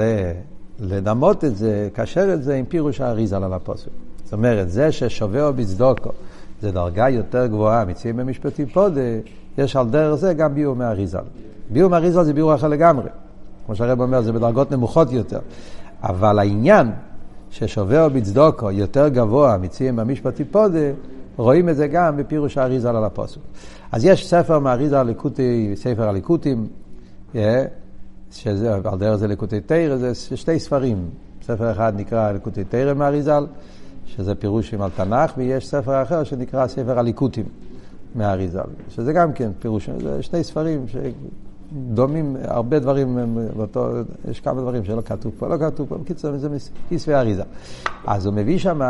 לדמות 0.80 1.44
את 1.44 1.56
זה, 1.56 1.88
קשר 1.92 2.34
את 2.34 2.42
זה 2.42 2.54
עם 2.54 2.64
פירוש 2.64 3.00
האריזה 3.00 3.36
על 3.36 3.52
הפוסק. 3.52 3.88
זאת 4.24 4.32
אומרת, 4.32 4.70
זה 4.70 4.92
ששובר 4.92 5.52
בצדוקו, 5.52 6.10
זה 6.60 6.72
דרגה 6.72 7.08
יותר 7.08 7.46
גבוהה, 7.46 7.84
מציעים 7.84 8.16
במשפטים 8.16 8.66
פודה, 8.66 9.00
יש 9.58 9.76
על 9.76 9.88
דרך 9.88 10.14
זה 10.14 10.34
גם 10.34 10.54
ביור 10.54 10.76
מהאריזה. 10.76 11.18
ביור 11.70 11.90
מהאריזה 11.90 12.24
זה 12.24 12.32
ביור 12.32 12.54
אחר 12.54 12.68
לגמרי. 12.68 13.08
כמו 13.66 13.76
שהרב 13.76 14.00
אומר, 14.00 14.22
זה 14.22 14.32
בדרגות 14.32 14.72
נמוכות 14.72 15.12
יותר. 15.12 15.38
אבל 16.02 16.38
העניין 16.38 16.90
ששובר 17.50 18.08
בצדוקו 18.08 18.70
יותר 18.70 19.08
גבוה, 19.08 19.56
מציעים 19.56 19.96
במשפטים 19.96 20.46
פודה, 20.50 20.78
רואים 21.36 21.68
את 21.68 21.76
זה 21.76 21.86
גם 21.86 22.16
בפירוש 22.16 22.58
האריזה 22.58 22.90
על 22.90 23.04
הפוסק. 23.04 23.40
אז 23.92 24.04
יש 24.04 24.28
ספר 24.28 24.58
מאריזה 24.58 25.02
ליקוטי, 25.02 25.72
ספר 25.74 26.08
הליקוטים, 26.08 26.66
שזה, 28.30 28.74
על 28.84 28.98
דרך 28.98 29.16
זה 29.16 29.26
ליקוטי 29.26 29.60
תרא, 29.60 29.96
זה 29.96 30.14
שתי 30.14 30.58
ספרים. 30.58 31.08
ספר 31.42 31.72
אחד 31.72 31.92
נקרא 31.96 32.32
ליקוטי 32.32 32.64
תרא 32.64 32.94
מאריזל, 32.94 33.46
שזה 34.06 34.34
פירושים 34.34 34.82
על 34.82 34.90
תנ"ך, 34.96 35.32
ויש 35.36 35.68
ספר 35.68 36.02
אחר 36.02 36.24
שנקרא 36.24 36.66
ספר 36.66 36.98
הליקוטים 36.98 37.44
מאריזל, 38.14 38.60
שזה 38.88 39.12
גם 39.12 39.32
כן 39.32 39.50
פירוש, 39.58 39.90
זה 40.02 40.22
שני 40.22 40.44
ספרים 40.44 40.86
שדומים, 40.88 42.36
הרבה 42.44 42.78
דברים, 42.78 43.38
באותו, 43.56 43.88
יש 44.30 44.40
כמה 44.40 44.60
דברים 44.60 44.84
שלא 44.84 45.00
כתוב 45.00 45.32
פה, 45.38 45.48
לא 45.48 45.56
כתוב 45.58 45.88
פה, 45.88 45.98
בקיצור, 45.98 46.36
זה 46.36 46.48
כיסוי 46.88 47.14
אריזה. 47.14 47.42
אז 48.06 48.26
הוא 48.26 48.34
מביא 48.34 48.58
שם 48.58 48.80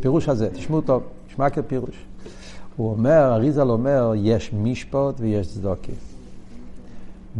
שפירוש 0.00 0.28
הזה, 0.28 0.48
תשמעו 0.50 0.80
טוב, 0.80 1.02
תשמע 1.28 1.50
כפירוש. 1.50 2.04
הוא 2.76 2.90
אומר, 2.90 3.32
אריזל 3.34 3.70
אומר, 3.70 4.12
יש 4.16 4.52
משפוט 4.52 5.20
ויש 5.20 5.48
צדוקה. 5.48 5.92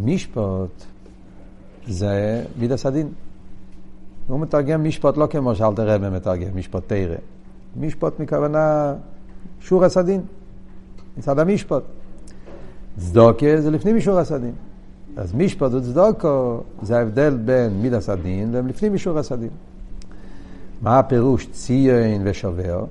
משפוט 0.04 0.84
זה 1.86 2.44
מידס 2.58 2.86
הדין. 2.86 3.08
הוא 4.28 4.40
מתרגם 4.40 4.84
משפוט 4.84 5.16
לא 5.16 5.26
כמו 5.26 5.54
שאלתר 5.54 5.88
רבי 5.88 6.08
מתרגם, 6.08 6.48
משפוט 6.54 6.82
תרא. 6.86 7.16
משפוט 7.76 8.20
מכוונה 8.20 8.94
שור 9.60 9.84
הסדין, 9.84 10.20
מצד 11.18 11.38
המשפוט. 11.38 11.82
צדוקה 12.98 13.60
זה 13.60 13.70
לפנים 13.70 13.96
משור 13.96 14.18
הסדין. 14.18 14.52
אז 15.16 15.34
משפט 15.34 15.72
וצדוקו 15.72 16.60
זה 16.82 16.98
ההבדל 16.98 17.36
בין 17.44 17.72
מידס 17.82 18.08
הדין 18.08 18.54
והם 18.54 18.66
לפנים 18.66 18.94
משור 18.94 19.18
הסדין. 19.18 19.48
מה 20.82 20.98
הפירוש 20.98 21.46
ציין 21.52 22.22
ושובר? 22.24 22.84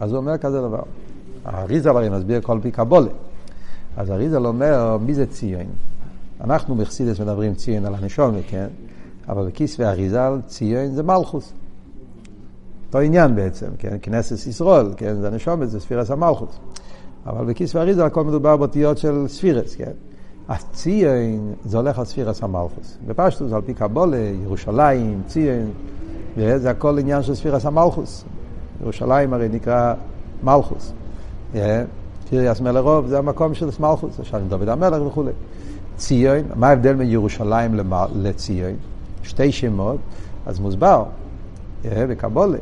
אז 0.00 0.10
הוא 0.10 0.16
אומר 0.16 0.38
כזה 0.38 0.60
דבר. 0.60 0.82
האריזל 1.44 1.90
הרי 1.90 2.08
מסביר 2.08 2.40
כל 2.40 2.58
פי 2.62 2.70
קבולה. 2.70 3.10
אז 3.96 4.10
האריזל 4.10 4.46
אומר, 4.46 4.96
מי 4.98 5.14
זה 5.14 5.26
ציין? 5.26 5.66
אנחנו 6.40 6.74
בחסידס 6.74 7.20
מדברים 7.20 7.54
ציין 7.54 7.86
על 7.86 7.94
הנשומת, 7.94 8.42
כן? 8.48 8.66
אבל 9.28 9.46
בכיסוי 9.46 9.84
האריזל 9.84 10.38
ציין 10.46 10.94
זה 10.94 11.02
מלכוס. 11.02 11.52
אותו 12.86 12.98
עניין 12.98 13.36
בעצם, 13.36 13.66
כן? 13.78 13.96
כנסת 14.02 14.46
ישראל, 14.46 14.86
כן? 14.96 15.14
זה 15.20 15.28
הנשומת, 15.28 15.70
זה 15.70 15.80
ספירס 15.80 16.10
המלכוס. 16.10 16.58
אבל 17.26 17.44
בכיסוי 17.44 17.80
האריזל 17.80 18.02
הכל 18.02 18.24
מדובר 18.24 18.56
באותיות 18.56 18.98
של 18.98 19.24
ספירס, 19.28 19.74
כן? 19.74 19.90
הציין 20.48 21.52
זה 21.64 21.76
הולך 21.76 21.98
על 21.98 22.04
ספירס 22.04 22.42
המלכוס. 22.42 22.98
בפשטוס, 23.06 23.52
על 23.52 23.60
פי 23.60 23.74
קבולה, 23.74 24.30
ירושלים, 24.44 25.22
ציין, 25.26 25.70
זה 26.36 26.70
הכל 26.70 26.98
עניין 26.98 27.22
של 27.22 27.34
ספירס 27.34 27.66
המלכוס. 27.66 28.24
ירושלים 28.82 29.34
הרי 29.34 29.48
נקרא 29.48 29.94
מלכוס. 30.42 30.92
קריאס 32.30 32.60
מלרוב 32.60 33.06
זה 33.06 33.18
המקום 33.18 33.54
של 33.54 33.68
מלכוס, 33.80 34.20
עכשיו 34.20 34.40
עם 34.40 34.48
דוד 34.48 34.68
המלך 34.68 35.02
וכולי. 35.06 35.32
ציון, 35.96 36.42
מה 36.54 36.68
ההבדל 36.68 36.94
בין 36.94 37.10
ירושלים 37.10 37.80
לציון? 38.14 38.93
שתי 39.24 39.52
שמות, 39.52 39.96
אז 40.46 40.60
מוסבר, 40.60 41.04
בקבולה, 41.84 42.58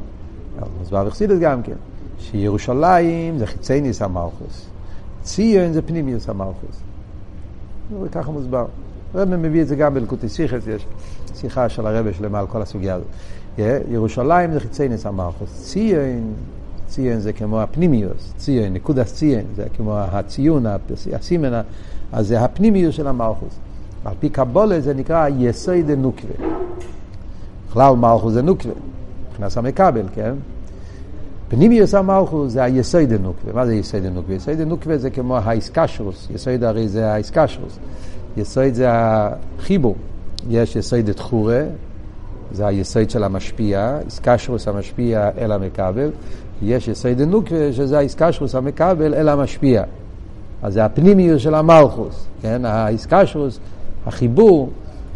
מוסבר 0.79 1.05
בחסידות 1.05 1.39
גם 1.41 1.63
כן, 1.63 1.77
שירושלים 2.19 3.39
זה 3.39 3.47
חיצי 3.47 3.81
ניס 3.81 4.03
המלכוס, 4.03 4.67
ציון 5.23 5.73
זה 5.73 5.83
פנימיוס 5.83 6.29
המלכוס. 6.29 6.83
וככה 8.03 8.31
מוסבר. 8.31 8.67
הרב 9.15 9.37
מביא 9.37 9.63
את 9.63 9.69
זה 9.69 9.77
גם 9.77 9.95
בלקוטי 9.95 10.29
סיכס, 10.29 10.67
יש 10.67 10.87
שיחה 11.35 11.69
של 11.69 11.87
הרב 11.87 12.13
שלמה 12.13 12.39
על 12.39 12.47
כל 12.47 12.63
הסוגיה 12.63 12.95
הזאת. 12.95 13.07
ירושלים 13.91 14.53
זה 14.53 14.61
חיצי 14.61 14.89
ניס 14.89 15.07
המלכוס, 15.07 15.65
ציון 15.65 16.35
ציון 16.93 17.21
זה 17.21 17.33
כמו 17.33 17.61
הפנימיוס, 17.61 18.35
ציון, 18.37 18.73
נקודת 18.73 19.07
ציון, 19.07 19.45
זה 19.57 19.67
כמו 19.77 19.99
הציון, 19.99 20.67
הסימן, 21.13 21.61
אז 22.13 22.29
זה 22.29 22.41
הפנימיוס 22.41 22.95
של 22.95 23.07
המלכוס. 23.07 23.59
על 24.05 24.15
פי 24.21 24.29
קבולה 24.29 24.81
זה 24.81 24.95
נקרא 24.95 25.29
יסוי 25.39 25.83
דנוקווה. 25.83 26.35
בכלל 27.69 27.97
מלכוס 27.97 28.33
זה 28.33 28.43
נוקווה, 28.43 28.75
מבחינת 29.31 29.57
המקבל, 29.57 30.07
כן? 30.15 30.35
פנימיוס 31.49 31.95
המלכוס 31.95 32.53
זה 32.53 32.63
היסוי 32.63 33.07
דנוקווה. 33.07 33.53
מה 33.53 33.67
זה 33.67 33.75
יסוי 33.75 34.01
דנוקווה? 34.01 34.35
יסוי 34.35 34.57
דנוקווה 34.57 34.99
זה 34.99 35.11
כמו 35.11 35.37
האיסקשרוס, 35.37 36.29
יסוי 36.35 36.59
הרי 36.63 36.89
זה 36.89 37.13
האיסקשרוס. 37.13 37.79
יסוי 38.37 38.73
זה 38.73 38.87
החיבור. 38.91 39.97
יש 40.49 40.77
יסוי 40.77 41.03
דתחורה, 41.03 41.63
זה 42.53 42.67
היסוד 42.67 43.11
של 43.11 43.25
המשפיע, 43.25 43.99
איסקשרוס 44.05 44.69
המשפיע 44.69 45.31
אל 45.39 45.53
המקבל, 45.53 46.11
יש 46.63 46.89
יסוד 46.89 47.21
הנוקווה 47.21 47.73
שזה 47.73 47.99
האיסקשרוס 47.99 48.55
המקבל 48.55 49.15
אל 49.15 49.29
המשפיע. 49.29 49.83
אז 50.63 50.73
זה 50.73 50.85
הפנימיות 50.85 51.41
של 51.41 51.55
המלכוס, 51.55 52.27
כן? 52.43 52.65
האיסקשרוס, 52.65 53.59
החיבור 54.07 54.71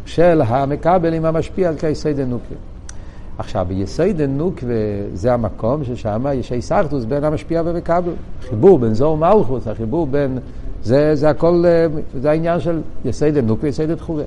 של 0.07 0.43
המקבל 0.47 1.15
עם 1.15 1.25
המשפיע 1.25 1.73
זה 1.73 1.79
כיסוד 1.79 2.21
הנוקווה. 2.21 2.57
עכשיו, 3.39 3.67
ביסוד 3.69 4.21
הנוקווה 4.21 4.75
זה 5.15 5.33
המקום 5.33 5.85
ששם 5.85 6.27
יש 6.35 6.53
איסרטוס 6.53 7.05
בין 7.05 7.25
המשפיע 7.25 7.63
ומקבל. 7.65 8.13
חיבור 8.49 8.79
בין 8.79 8.95
זו 8.95 9.05
ומלכוס, 9.05 9.67
החיבור 9.67 10.07
בין... 10.07 10.39
זה, 10.83 11.15
זה 11.15 11.31
הכל, 11.31 11.65
זה 12.21 12.31
העניין 12.31 12.61
של 12.61 12.81
יסוד 13.05 13.37
הנוקווה, 13.37 13.69
יסוד 13.69 13.91
התחורה. 13.91 14.25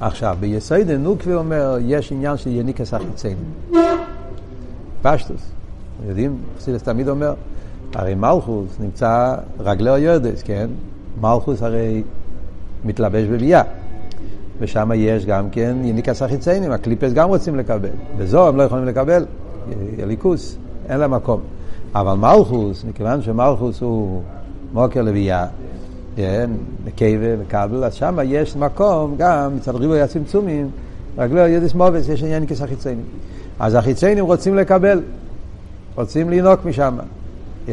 עכשיו, 0.00 0.36
ביסוד 0.40 0.90
הנוקווה 0.90 1.36
אומר, 1.36 1.76
יש 1.80 2.12
עניין 2.12 2.36
של 2.36 2.50
יניקס 2.50 2.94
החיציינים. 2.94 3.44
פשטוס. 5.02 5.50
יודעים, 6.08 6.38
חסידס 6.58 6.82
תמיד 6.82 7.08
אומר, 7.08 7.34
הרי 7.94 8.14
מלכוס 8.14 8.76
נמצא 8.80 9.34
רגלי 9.60 9.90
היודס, 9.90 10.42
כן? 10.42 10.66
מלכוס 11.20 11.62
הרי 11.62 12.02
מתלבש 12.84 13.24
בביאה. 13.24 13.62
ושם 14.60 14.90
יש 14.94 15.26
גם 15.26 15.50
כן 15.50 15.76
יניקס 15.84 16.22
החיציינים, 16.22 16.72
הקליפס 16.72 17.12
גם 17.12 17.28
רוצים 17.28 17.56
לקבל. 17.56 17.88
בזו 18.18 18.48
הם 18.48 18.56
לא 18.56 18.62
יכולים 18.62 18.84
לקבל, 18.84 19.26
יליקוס, 19.98 20.56
אין 20.88 21.00
להם 21.00 21.10
מקום. 21.10 21.40
אבל 21.94 22.14
מלכוס, 22.14 22.84
מכיוון 22.84 23.22
שמלכוס 23.22 23.80
הוא 23.80 24.22
מוקר 24.72 25.02
לביאה, 25.02 25.46
כן, 26.16 26.50
נקבה 26.84 27.34
וכבל, 27.40 27.84
אז 27.84 27.94
שם 27.94 28.18
יש 28.24 28.56
מקום 28.56 29.14
גם 29.18 29.56
מצד 29.56 29.74
ריבוי 29.74 30.00
הצמצומים, 30.00 30.70
רגלי 31.18 31.40
היודס 31.40 31.74
מובס, 31.74 32.08
יש 32.08 32.22
עניין 32.22 32.36
יניקס 32.36 32.62
החיציינים. 32.62 33.04
אז 33.60 33.74
החיציינים 33.74 34.24
רוצים 34.24 34.56
לקבל. 34.56 35.02
רוצים 35.94 36.30
לינוק 36.30 36.64
משם. 36.64 36.98
Yeah. 37.66 37.70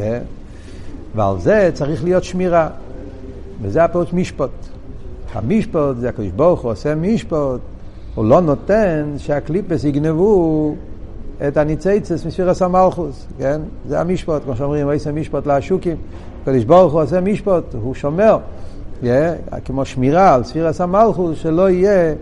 ועל 1.16 1.40
זה 1.40 1.70
צריך 1.74 2.04
להיות 2.04 2.24
שמירה. 2.24 2.70
וזה 3.62 3.84
הפירוש 3.84 4.14
משפוט. 4.14 4.52
המשפוט 5.34 5.98
זה 5.98 6.10
הקדוש 6.10 6.32
ברוך 6.32 6.62
הוא 6.62 6.72
עושה 6.72 6.96
משפוט, 6.96 7.62
הוא 8.16 8.26
לא 8.26 8.42
נותן 8.42 9.14
שהקליפס 9.18 9.84
יגנבו 9.84 10.76
את 11.48 11.58
הניציצס 11.58 12.26
מספירס 12.26 12.62
המלכוס, 12.62 13.28
כן? 13.38 13.62
זה 13.88 14.02
המשפוט, 14.02 14.44
כמו 14.44 14.56
שאומרים, 14.56 14.90
עושה 14.90 15.12
משפוט 15.12 15.48
לעשוקים. 15.48 15.96
הקדוש 16.42 16.64
ברוך 16.64 16.94
הוא 16.94 17.02
עושה 17.02 17.22
משפוט, 17.22 17.76
הוא 17.82 17.96
שומר, 17.96 18.38
yeah, 19.04 19.06
כמו 19.66 19.86
שמירה 19.86 20.36
על 20.36 20.44
ספירס 20.44 20.82
המלכוס, 20.82 21.38
שלא 21.38 21.70
יהיה 21.70 22.14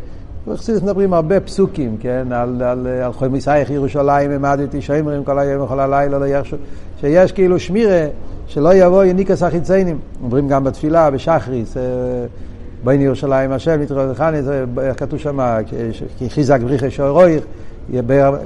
בחסידס 0.48 0.82
מדברים 0.82 1.14
הרבה 1.14 1.40
פסוקים, 1.40 1.98
כן, 2.00 2.28
על, 2.32 2.64
על, 2.64 2.88
על 2.88 3.14
חוי 3.14 3.28
מסייך 3.28 3.70
ירושלים, 3.70 4.32
העמדתי 4.32 4.82
שומרים 4.82 5.24
כל 5.24 5.40
היום 5.40 5.64
וכל 5.64 5.80
הלילה, 5.80 6.20
לא 6.20 6.26
יחשו, 6.26 6.56
שיש 7.02 7.32
כאילו 7.32 7.60
שמירה, 7.60 8.08
שלא 8.48 8.74
יבוא 8.74 9.04
יניקס 9.04 9.44
החיציינים. 9.44 10.00
אומרים 10.24 10.48
גם 10.48 10.64
בתפילה, 10.64 11.12
בשחריס, 11.12 11.78
אה, 11.78 11.82
בין 12.84 13.02
ירושלים 13.02 13.52
השם, 13.52 13.82
נתראה 13.82 14.12
וחנית, 14.12 14.46
איך 14.82 15.00
כתוב 15.00 15.20
שם, 15.20 15.40
כי 16.18 16.30
חיזק 16.30 16.60
בריחי 16.62 16.92
שוירויך, 16.92 17.44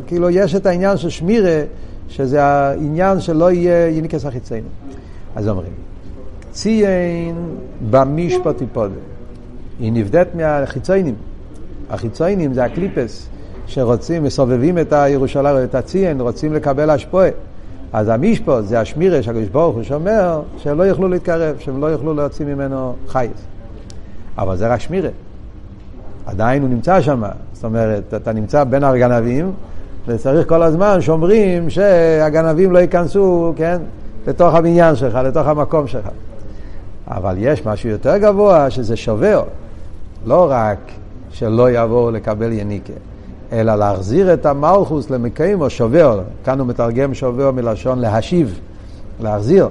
כאילו 0.07 0.29
יש 0.29 0.55
את 0.55 0.65
העניין 0.65 0.97
של 0.97 1.09
שמירה, 1.09 1.61
שזה 2.09 2.43
העניין 2.43 3.19
שלא 3.19 3.51
יהיה 3.51 3.87
יניקס 3.87 4.25
החיציינים. 4.25 4.69
אז 5.35 5.47
אומרים, 5.47 5.71
ציין 6.51 7.35
במשפט 7.89 8.61
יפודה, 8.61 8.95
היא 9.79 9.91
נבדית 9.93 10.35
מהחיציינים. 10.35 11.15
החיציינים 11.89 12.53
זה 12.53 12.63
הקליפס, 12.63 13.27
שרוצים, 13.67 14.23
מסובבים 14.23 14.79
את 14.79 14.93
הירושלים, 14.93 15.63
את 15.63 15.75
הציין, 15.75 16.21
רוצים 16.21 16.53
לקבל 16.53 16.89
השפועה. 16.89 17.29
אז 17.93 18.09
המשפוט 18.09 18.65
זה 18.65 18.79
השמירה 18.79 19.23
שהקדוש 19.23 19.47
ברוך 19.47 19.75
הוא 19.75 19.83
שומר, 19.83 20.41
שהם 20.57 20.77
לא 20.77 20.83
יוכלו 20.83 21.07
להתקרב, 21.07 21.55
שהם 21.59 21.81
לא 21.81 21.87
יוכלו 21.87 22.13
להוציא 22.13 22.45
ממנו 22.45 22.95
חייס. 23.07 23.31
אבל 24.37 24.57
זה 24.57 24.67
רק 24.67 24.79
שמירה. 24.79 25.09
עדיין 26.25 26.61
הוא 26.61 26.69
נמצא 26.69 27.01
שם, 27.01 27.23
זאת 27.53 27.63
אומרת, 27.63 28.13
אתה 28.13 28.33
נמצא 28.33 28.63
בין 28.63 28.83
הגנבים, 28.83 29.51
וצריך 30.07 30.49
כל 30.49 30.63
הזמן 30.63 31.01
שומרים 31.01 31.69
שהגנבים 31.69 32.71
לא 32.71 32.79
ייכנסו, 32.79 33.53
כן, 33.55 33.77
לתוך 34.27 34.55
הבניין 34.55 34.95
שלך, 34.95 35.15
לתוך 35.15 35.47
המקום 35.47 35.87
שלך. 35.87 36.07
אבל 37.07 37.35
יש 37.39 37.65
משהו 37.65 37.89
יותר 37.89 38.17
גבוה, 38.17 38.69
שזה 38.69 38.95
שובר. 38.95 39.43
לא 40.25 40.47
רק 40.49 40.77
שלא 41.31 41.71
יבואו 41.71 42.11
לקבל 42.11 42.51
יניקה, 42.51 42.93
אלא 43.51 43.75
להחזיר 43.75 44.33
את 44.33 44.45
המלכוס 44.45 45.09
למקיימו 45.09 45.69
שובר. 45.69 46.21
כאן 46.45 46.59
הוא 46.59 46.67
מתרגם 46.67 47.13
שובר 47.13 47.51
מלשון 47.51 47.99
להשיב, 47.99 48.59
להחזיר. 49.19 49.69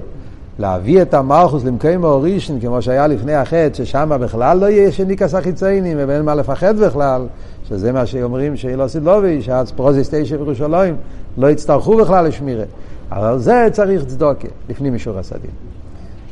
להביא 0.59 1.01
את 1.01 1.13
המלכוס 1.13 1.63
למקיימו 1.63 2.07
אורישן, 2.07 2.59
כמו 2.59 2.81
שהיה 2.81 3.07
לפני 3.07 3.33
החטא, 3.33 3.73
ששם 3.73 4.11
בכלל 4.21 4.57
לא 4.57 4.65
יהיה 4.65 4.91
שניקס 4.91 5.33
החיציינים, 5.33 5.97
ואין 6.07 6.21
מה 6.21 6.35
לפחד 6.35 6.77
בכלל, 6.77 7.27
שזה 7.69 7.91
מה 7.91 8.05
שאומרים 8.05 8.55
שאילו 8.55 8.89
סילובי, 8.89 9.41
שעד 9.41 9.71
פרוזיס 9.75 10.09
תשע 10.11 10.37
בירושלים, 10.37 10.95
לא 11.37 11.47
יצטרכו 11.47 11.97
בכלל 11.97 12.27
לשמירה. 12.27 12.63
אבל 13.11 13.39
זה 13.39 13.67
צריך 13.71 14.05
צדוקה, 14.05 14.47
לפנים 14.69 14.93
מישור 14.93 15.19
הסדין. 15.19 15.51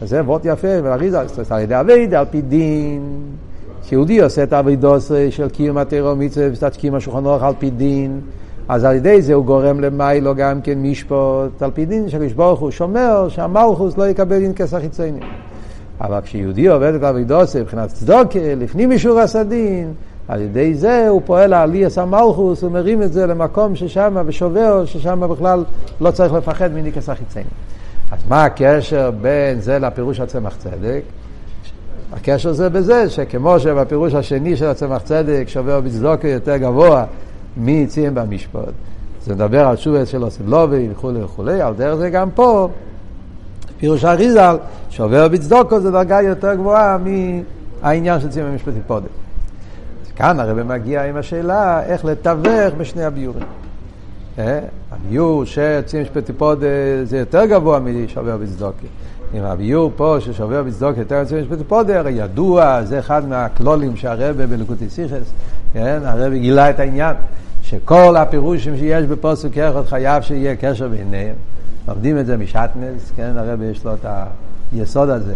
וזה 0.01 0.21
וורט 0.21 0.41
יפה, 0.45 0.67
ולאריזה, 0.83 1.19
על 1.49 1.61
ידי 1.61 1.79
אבייד, 1.79 2.13
על 2.13 2.25
פי 2.31 2.41
דין. 2.41 3.01
כשיהודי 3.83 4.21
עושה 4.21 4.43
את 4.43 4.53
האבידוס 4.53 5.11
של 5.29 5.49
קיום 5.49 5.77
התירו 5.77 6.15
מצווה 6.15 6.47
וסתת 6.51 6.75
קיום 6.75 6.95
השולחן 6.95 7.25
על 7.45 7.53
פי 7.59 7.69
דין, 7.69 8.21
אז 8.69 8.83
על 8.83 8.95
ידי 8.95 9.21
זה 9.21 9.33
הוא 9.33 9.45
גורם 9.45 9.79
למיילו 9.79 10.35
גם 10.35 10.61
כן 10.61 10.81
משפוט 10.81 11.61
על 11.61 11.71
פי 11.71 11.85
דין 11.85 12.09
שהקדוש 12.09 12.33
ברוך 12.33 12.59
הוא 12.59 12.71
שומר 12.71 13.29
שהמלכוס 13.29 13.97
לא 13.97 14.07
יקבל 14.07 14.39
דין 14.39 14.53
כסח 14.55 14.77
חיצוני. 14.77 15.19
אבל 16.01 16.21
כשיהודי 16.21 16.67
עובד 16.67 16.93
את 16.93 17.03
אבידוסי 17.03 17.61
מבחינת 17.61 17.89
צדוקה, 17.89 18.39
לפנים 18.57 18.89
משורת 18.89 19.23
הסדין, 19.23 19.93
על 20.27 20.41
ידי 20.41 20.73
זה 20.73 21.07
הוא 21.09 21.21
פועל 21.25 21.49
לעליאס 21.49 21.97
המלכוס, 21.97 22.63
הוא 22.63 22.71
מרים 22.71 23.03
את 23.03 23.13
זה 23.13 23.25
למקום 23.25 23.75
ששם 23.75 24.17
ושובר, 24.25 24.85
ששם 24.85 25.21
בכלל 25.29 25.63
לא 26.01 26.11
צריך 26.11 26.33
לפחד 26.33 26.71
מניקס 26.71 27.09
החיצוני. 27.09 27.45
אז 28.11 28.19
מה 28.29 28.43
הקשר 28.45 29.11
בין 29.21 29.59
זה 29.59 29.79
לפירוש 29.79 30.19
הצמח 30.19 30.55
צדק? 30.55 31.01
הקשר 32.13 32.53
זה 32.53 32.69
בזה 32.69 33.09
שכמו 33.09 33.59
שבפירוש 33.59 34.13
השני 34.13 34.57
של 34.57 34.65
הצמח 34.65 35.01
צדק 35.01 35.43
שובר 35.47 35.81
בצדוקה 35.81 36.27
יותר 36.27 36.57
גבוה 36.57 37.05
מציין 37.57 38.15
במשפט. 38.15 38.73
זה 39.25 39.35
מדבר 39.35 39.67
על 39.67 39.75
שובס 39.75 40.07
של 40.07 40.23
אוסבלובי 40.23 40.87
וכולי 40.91 41.23
וכולי, 41.23 41.61
על 41.61 41.73
דרך 41.73 41.95
זה 41.95 42.09
גם 42.09 42.31
פה, 42.31 42.69
פירוש 43.79 44.03
האריזל, 44.03 44.57
שובר 44.89 45.27
בצדוקו 45.27 45.79
זה 45.79 45.91
דרגה 45.91 46.21
יותר 46.21 46.53
גבוהה 46.53 46.97
מהעניין 46.97 48.19
של 48.19 48.29
ציין 48.29 48.45
במשפט 48.45 48.73
היפודת. 48.75 49.05
כאן 50.15 50.39
הרב 50.39 50.63
מגיע 50.63 51.03
עם 51.03 51.17
השאלה 51.17 51.83
איך 51.83 52.05
לתווך 52.05 52.73
בשני 52.77 53.03
הביורים. 53.03 53.43
אה? 54.39 54.59
הביור 54.91 55.45
של 55.45 55.81
ציין 55.85 56.03
במשפט 56.03 56.29
היפודת 56.29 56.59
זה 57.03 57.17
יותר 57.17 57.45
גבוה 57.45 57.79
משובר 57.79 58.37
בצדוקו. 58.37 58.87
עם 59.33 59.43
הביור 59.43 59.91
פה 59.95 60.17
ששובר 60.19 60.63
בצדוק 60.63 60.97
יותר 60.97 61.15
יוצא 61.15 61.41
משפט 61.41 61.57
פודר, 61.67 62.07
ידוע, 62.07 62.83
זה 62.83 62.99
אחד 62.99 63.27
מהכלולים 63.27 63.95
שהרבה 63.95 64.47
בלקוטי 64.47 64.89
סיכס, 64.89 65.31
כן, 65.73 65.99
הרבה 66.03 66.37
גילה 66.37 66.69
את 66.69 66.79
העניין, 66.79 67.15
שכל 67.63 68.15
הפירושים 68.17 68.77
שיש 68.77 69.05
בפוסק 69.05 69.57
יחד 69.57 69.85
חייב 69.85 70.23
שיהיה 70.23 70.55
קשר 70.55 70.87
ביניהם. 70.87 71.35
לומדים 71.87 72.19
את 72.19 72.25
זה 72.25 72.37
משטנס, 72.37 73.11
כן, 73.15 73.31
הרבה 73.35 73.65
יש 73.65 73.85
לו 73.85 73.93
את 73.93 74.05
היסוד 74.73 75.09
הזה. 75.09 75.33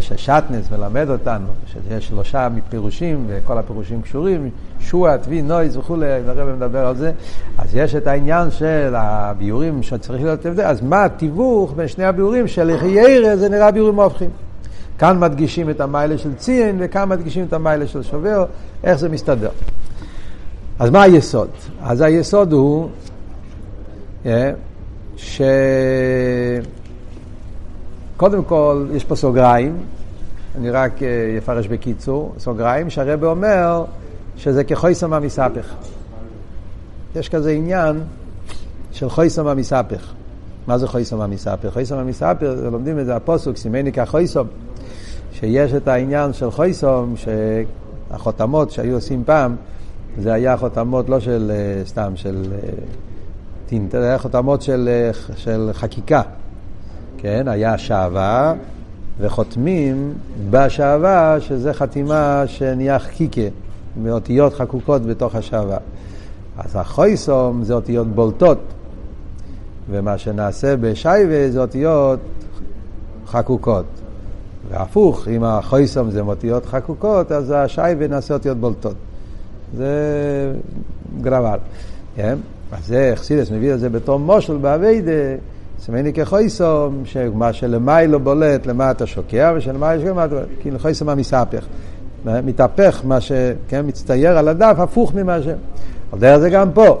ששטנס 0.00 0.70
מלמד 0.70 1.10
אותנו, 1.10 1.46
שיש 1.72 2.08
שלושה 2.08 2.48
פירושים 2.68 3.26
וכל 3.28 3.58
הפירושים 3.58 4.02
קשורים, 4.02 4.50
שועה, 4.80 5.18
טבי, 5.18 5.42
נויז 5.42 5.76
וכולי, 5.76 6.06
הרב 6.06 6.56
מדבר 6.56 6.86
על 6.86 6.96
זה, 6.96 7.12
אז 7.58 7.76
יש 7.76 7.94
את 7.94 8.06
העניין 8.06 8.50
של 8.50 8.94
הביורים 8.96 9.82
שצריך 9.82 10.22
להיות 10.22 10.46
הבדל, 10.46 10.64
אז 10.64 10.82
מה 10.82 11.04
התיווך 11.04 11.72
בין 11.76 11.88
שני 11.88 12.04
הביורים 12.04 12.48
של 12.48 12.70
ירא 12.84 13.36
זה 13.36 13.48
נראה 13.48 13.70
ביורים 13.70 14.00
הופכים. 14.00 14.30
כאן 14.98 15.18
מדגישים 15.18 15.70
את 15.70 15.80
המיילה 15.80 16.18
של 16.18 16.34
ציין 16.34 16.76
וכאן 16.80 17.08
מדגישים 17.08 17.44
את 17.44 17.52
המיילה 17.52 17.86
של 17.86 18.02
שובר, 18.02 18.44
איך 18.84 18.98
זה 18.98 19.08
מסתדר. 19.08 19.50
אז 20.78 20.90
מה 20.90 21.02
היסוד? 21.02 21.48
אז 21.82 22.00
היסוד 22.00 22.52
הוא 22.52 22.88
אה, 24.26 24.50
ש... 25.16 25.40
קודם 28.16 28.44
כל, 28.44 28.86
יש 28.92 29.04
פה 29.04 29.16
סוגריים, 29.16 29.76
אני 30.58 30.70
רק 30.70 30.92
אפרש 31.38 31.66
בקיצור, 31.66 32.34
סוגריים, 32.38 32.90
שהרבא 32.90 33.26
אומר 33.26 33.84
שזה 34.36 34.64
כחויסם 34.64 35.12
המספך. 35.12 35.74
יש 37.16 37.28
כזה 37.28 37.50
עניין 37.50 38.00
של 38.92 39.08
חויסם 39.08 39.46
המספך. 39.46 40.12
מה 40.66 40.78
זה 40.78 40.88
חויסם 40.88 41.20
המספך? 41.20 41.72
חויסם 41.72 41.96
המספך, 41.96 42.46
לומדים 42.72 42.98
את 42.98 43.06
זה 43.06 43.16
הפוסוק, 43.16 43.56
סימני 43.56 43.92
כחויסם, 43.92 44.44
שיש 45.32 45.74
את 45.74 45.88
העניין 45.88 46.32
של 46.32 46.50
חויסם, 46.50 47.14
שהחותמות 47.16 48.70
שהיו 48.70 48.94
עושים 48.94 49.22
פעם, 49.26 49.56
זה 50.18 50.32
היה 50.32 50.56
חותמות 50.56 51.08
לא 51.08 51.20
של 51.20 51.52
סתם, 51.84 52.12
של 52.16 52.52
טינט, 53.66 53.92
זה 53.92 54.04
היה 54.04 54.18
חותמות 54.18 54.62
של, 54.62 55.10
של 55.36 55.70
חקיקה. 55.72 56.22
כן, 57.22 57.48
היה 57.48 57.78
שעווה, 57.78 58.54
וחותמים 59.20 60.14
בשעווה, 60.50 61.36
שזה 61.40 61.72
חתימה 61.72 62.42
שנהיה 62.46 62.98
חקיקה, 62.98 63.40
מאותיות 64.02 64.54
חקוקות 64.54 65.06
בתוך 65.06 65.34
השעווה. 65.34 65.78
אז 66.58 66.76
החויסום 66.76 67.64
זה 67.64 67.74
אותיות 67.74 68.06
בולטות, 68.06 68.58
ומה 69.90 70.18
שנעשה 70.18 70.76
בשייבה 70.76 71.50
זה 71.50 71.60
אותיות 71.60 72.20
חקוקות. 73.26 73.84
והפוך, 74.70 75.28
אם 75.28 75.44
החויסום 75.44 76.10
זה 76.10 76.20
אותיות 76.20 76.66
חקוקות, 76.66 77.32
אז 77.32 77.54
השייבה 77.56 78.08
נעשה 78.08 78.34
אותיות 78.34 78.56
בולטות. 78.56 78.96
זה 79.76 79.92
גרבל. 81.20 81.58
כן? 82.16 82.38
אז 82.72 82.86
זה, 82.86 83.10
אכסידס 83.12 83.50
מביא 83.50 83.74
את 83.74 83.80
זה 83.80 83.88
בתור 83.88 84.18
מושל 84.18 84.56
באביידה. 84.56 85.36
סמני 85.86 86.12
כחויסום, 86.12 87.02
שמה 87.04 87.52
שלמיילו 87.52 88.20
בולט 88.20 88.66
למטה 88.66 89.06
שוקע, 89.06 89.52
ושלמיילו 89.56 90.00
שוקע 90.00 90.10
למטה, 90.10 90.36
כאילו 90.60 90.78
חויסום 90.78 91.08
המספך. 91.08 91.64
מתהפך 92.24 93.00
מה 93.04 93.20
שכן 93.20 93.86
מצטייר 93.86 94.38
על 94.38 94.48
הדף, 94.48 94.74
הפוך 94.78 95.14
ממה 95.14 95.42
ש... 95.42 95.46
על 96.12 96.18
דרך 96.18 96.38
זה 96.38 96.50
גם 96.50 96.70
פה. 96.72 97.00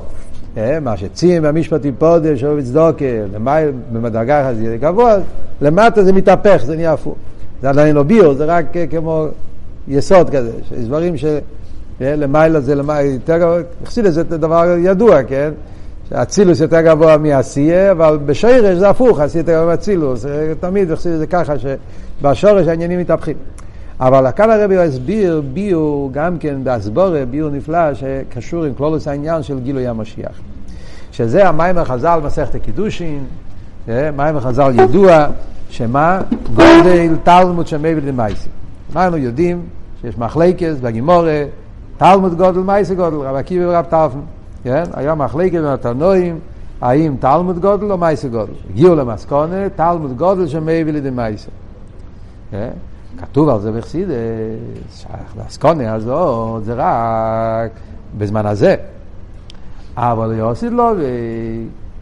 אה, 0.56 0.80
מה 0.80 0.96
שצים 0.96 1.42
במשפט 1.42 1.84
יפודה, 1.84 2.36
שאוהב 2.36 2.60
צדוקה, 2.64 3.04
למעלה, 3.34 3.70
במדרגה 3.92 4.42
אחת 4.42 4.56
זה 4.56 4.76
גבוה, 4.80 5.16
למטה 5.60 6.04
זה 6.04 6.12
מתהפך, 6.12 6.62
זה 6.66 6.76
נהיה 6.76 6.92
הפוך. 6.92 7.14
זה 7.62 7.68
עדיין 7.68 7.96
לא 7.96 8.02
ביור, 8.02 8.34
זה 8.34 8.44
רק 8.44 8.76
אה, 8.76 8.86
כמו 8.86 9.26
יסוד 9.88 10.30
כזה, 10.30 10.52
יש 10.78 10.84
דברים 10.84 11.14
שלמעלה 11.16 12.60
זה 12.60 12.74
למעלה 12.74 13.02
יותר 13.02 13.38
גבוה, 13.38 13.58
חסידס 13.84 14.12
זה 14.12 14.24
דבר 14.24 14.76
ידוע, 14.78 15.22
כן? 15.22 15.50
אצילוס 16.14 16.60
יותר 16.60 16.80
גבוה 16.80 17.18
מעשייה, 17.18 17.92
אבל 17.92 18.18
בשורש 18.26 18.78
זה 18.78 18.88
הפוך, 18.90 19.20
עשייה 19.20 19.40
יותר 19.40 19.52
גבוה 19.52 19.66
מאצילוס. 19.66 20.26
תמיד 20.60 20.88
זה 20.94 21.26
ככה, 21.26 21.54
שבשורש 21.58 22.66
העניינים 22.66 23.00
מתהפכים. 23.00 23.36
אבל 24.00 24.30
כאן 24.30 24.50
הרבי 24.50 24.78
הסביר 24.78 25.42
ביור 25.52 26.10
גם 26.12 26.38
כן 26.38 26.64
בהסבורה, 26.64 27.24
ביור 27.30 27.50
נפלא, 27.50 27.94
שקשור 27.94 28.64
עם 28.64 28.74
כלולוס 28.74 29.08
העניין 29.08 29.42
של 29.42 29.60
גילוי 29.60 29.86
המשיח. 29.86 30.40
שזה 31.12 31.48
המים 31.48 31.78
החז"ל 31.78 32.20
מסכת 32.24 32.54
הקידושין, 32.54 33.24
מים 33.88 34.36
החז"ל 34.36 34.72
ידוע, 34.74 35.26
שמה? 35.70 36.20
גודל 36.54 37.16
תלמוד 37.22 37.66
שמבל 37.66 38.08
למייסי. 38.08 38.48
מה 38.94 39.04
אנחנו 39.04 39.18
יודעים? 39.18 39.62
שיש 40.00 40.18
מחלקס 40.18 40.74
בגימורה, 40.80 41.44
תלמוד 41.96 42.36
גודל 42.36 42.60
מייסי 42.60 42.94
גודל, 42.94 43.16
רב 43.16 43.36
עקיבא 43.36 43.64
ורב 43.68 43.84
טרפן. 43.84 44.18
כן? 44.64 44.82
היה 44.92 45.14
מחלקת 45.14 45.52
בין 45.52 45.64
התנועים, 45.64 46.38
האם 46.80 47.16
תלמוד 47.20 47.58
גודל 47.58 47.92
או 47.92 47.98
מייסה 47.98 48.28
גודל. 48.28 48.52
הגיעו 48.70 48.94
למסקונה, 48.94 49.68
תלמוד 49.68 50.16
גודל 50.16 50.46
שמביא 50.48 50.92
לידי 50.92 51.10
מייסה. 51.10 51.50
כן? 52.50 52.70
כתוב 53.18 53.48
על 53.48 53.60
זה 53.60 53.72
בחסידס, 53.72 54.14
שהמסקונה 54.94 55.94
הזאת 55.94 56.64
זה 56.64 56.74
רק 56.76 57.70
בזמן 58.18 58.46
הזה. 58.46 58.74
אבל 59.96 60.32
יוסי 60.32 60.70
לא, 60.70 60.92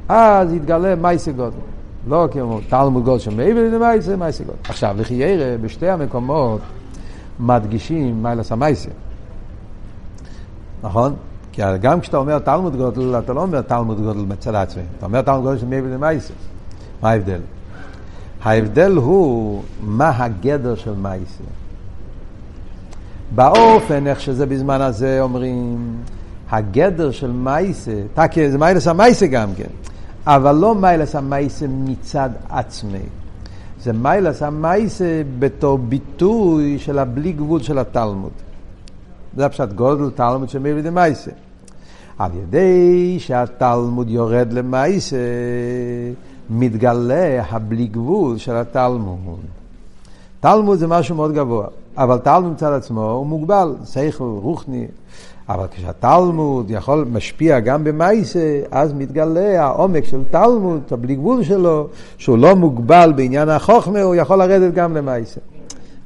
אז 0.08 0.52
יתגלה 0.52 0.94
מייסה 0.94 1.32
גודל. 1.32 1.56
לא 2.08 2.28
כמו 2.32 2.60
תלמוד 2.68 3.04
גודל 3.04 3.22
לידי 3.36 3.78
מייסה, 3.78 4.16
מייסה 4.16 4.44
גודל. 4.44 4.58
עכשיו, 4.64 4.96
לכי 4.98 5.14
ירא, 5.14 5.56
בשתי 5.56 5.88
המקומות 5.88 6.60
מדגישים 7.40 8.22
מיילס 8.22 8.52
המייסה. 8.52 8.90
נכון? 10.82 11.14
כי 11.52 11.62
גם 11.80 12.00
כשאתה 12.00 12.16
אומר 12.16 12.38
תלמוד 12.38 12.76
גודל, 12.76 13.18
אתה 13.18 13.32
לא 13.32 13.42
אומר 13.42 13.62
תלמוד 13.62 14.00
גודל 14.00 14.20
מצד 14.20 14.54
עצמי, 14.54 14.82
אתה 14.98 15.06
אומר 15.06 15.22
תלמוד 15.22 15.42
גודל 15.42 15.58
של 15.58 15.66
מי 15.66 15.80
ולמייסה. 15.80 16.32
מה 17.02 17.10
ההבדל? 17.10 17.40
ההבדל 18.42 18.92
הוא 18.92 19.62
מה 19.80 20.24
הגדר 20.24 20.74
של 20.74 20.94
מייסה. 20.94 21.44
באופן 23.34 24.06
איך 24.06 24.20
שזה 24.20 24.46
בזמן 24.46 24.80
הזה 24.80 25.18
אומרים, 25.20 25.96
הגדר 26.50 27.10
של 27.10 27.32
מייסה, 27.32 28.02
זה 28.50 28.58
מיילס 28.58 28.88
המייסה 28.88 29.26
גם 29.26 29.54
כן, 29.56 29.68
אבל 30.26 30.54
לא 30.54 30.74
מיילס 30.74 31.14
המייסה 31.14 31.66
מצד 31.68 32.30
עצמי. 32.48 32.98
זה 33.82 33.92
מיילס 33.92 34.42
המייסה 34.42 35.22
בתור 35.38 35.78
ביטוי 35.78 36.78
של 36.78 36.98
הבלי 36.98 37.32
גבול 37.32 37.62
של 37.62 37.78
התלמוד. 37.78 38.30
זה 39.36 39.46
הפשט 39.46 39.72
גודל 39.72 40.10
תלמוד 40.10 40.48
מי 40.60 40.72
ודמייסה. 40.72 41.30
על 42.18 42.30
ידי 42.42 43.16
שהתלמוד 43.18 44.10
יורד 44.10 44.52
למעשה, 44.52 45.16
מתגלה 46.50 47.42
הבלי 47.50 47.86
גבול 47.86 48.38
של 48.38 48.56
התלמוד. 48.56 49.40
תלמוד 50.40 50.78
זה 50.78 50.86
משהו 50.86 51.16
מאוד 51.16 51.34
גבוה, 51.34 51.66
אבל 51.96 52.18
תלמוד 52.18 52.52
מצד 52.52 52.72
עצמו 52.72 53.10
הוא 53.10 53.26
מוגבל, 53.26 53.74
שכל, 53.92 54.24
רוחני. 54.42 54.86
אבל 55.48 55.66
כשהתלמוד 55.70 56.70
יכול, 56.70 57.06
משפיע 57.12 57.60
גם 57.60 57.84
במייסה, 57.84 58.60
אז 58.70 58.92
מתגלה 58.92 59.64
העומק 59.64 60.04
של 60.04 60.20
תלמוד, 60.30 60.80
הבלי 60.90 61.14
גבול 61.14 61.42
שלו, 61.42 61.88
שהוא 62.18 62.38
לא 62.38 62.56
מוגבל 62.56 63.12
בעניין 63.16 63.48
החוכמה, 63.48 64.02
הוא 64.02 64.14
יכול 64.14 64.38
לרדת 64.38 64.74
גם 64.74 64.96
למייסה. 64.96 65.40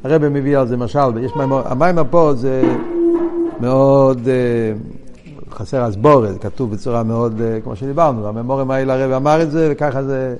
הרב 0.04 0.28
מביא 0.28 0.58
על 0.58 0.66
זה 0.66 0.76
משל, 0.76 1.18
יש 1.24 1.32
המים 1.64 1.98
פה 2.10 2.32
זה 2.34 2.76
מאוד... 3.60 4.18
Uh, 4.18 5.04
חסר 5.54 5.82
הסבורת, 5.82 6.42
כתוב 6.42 6.70
בצורה 6.70 7.02
מאוד, 7.02 7.40
אה, 7.40 7.60
כמו 7.60 7.76
שדיברנו, 7.76 8.28
הממורים 8.28 8.70
האלה 8.70 8.94
הרב 8.94 9.12
אמר 9.12 9.42
את 9.42 9.50
זה, 9.50 9.68
וככה 9.72 10.02
זה, 10.02 10.36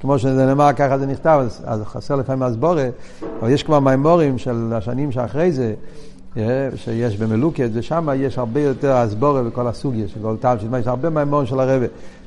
כמו 0.00 0.18
שזה 0.18 0.46
נאמר, 0.46 0.72
ככה 0.76 0.98
זה 0.98 1.06
נכתב, 1.06 1.46
אז, 1.64 1.82
חסר 1.84 2.16
לפעמים 2.16 2.42
הסבורת, 2.42 2.92
אבל 3.40 3.50
יש 3.50 3.62
כבר 3.62 3.80
מימורים 3.80 4.38
של 4.38 4.72
השנים 4.72 5.12
שאחרי 5.12 5.52
זה, 5.52 5.74
אה, 6.36 6.68
שיש 6.76 7.16
במלוקת, 7.16 7.68
ושם 7.72 8.08
יש 8.16 8.38
הרבה 8.38 8.60
יותר 8.60 8.92
הסבורת 8.92 9.44
בכל 9.44 9.66
הסוגיה 9.66 10.08
של 10.08 10.20
כל 10.22 10.36
טעם, 10.36 10.56
יש 10.80 10.86
הרבה 10.86 11.10
מימורים 11.10 11.46
של 11.46 11.60
הרב 11.60 11.82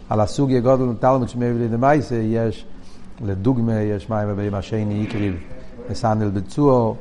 על 0.09 0.19
הסוגיה 0.19 0.59
גודל 0.59 0.85
תלמוד 0.99 1.29
שמביא 1.29 1.51
לידי 1.51 1.77
מייסה, 1.77 2.15
יש, 2.15 2.65
לדוגמה, 3.25 3.81
יש 3.81 4.09
מים 4.09 4.27
ובים 4.31 4.53
השני 4.53 4.93
יקריב, 4.93 5.35
מסנדל 5.89 6.29
בצור, 6.29 6.95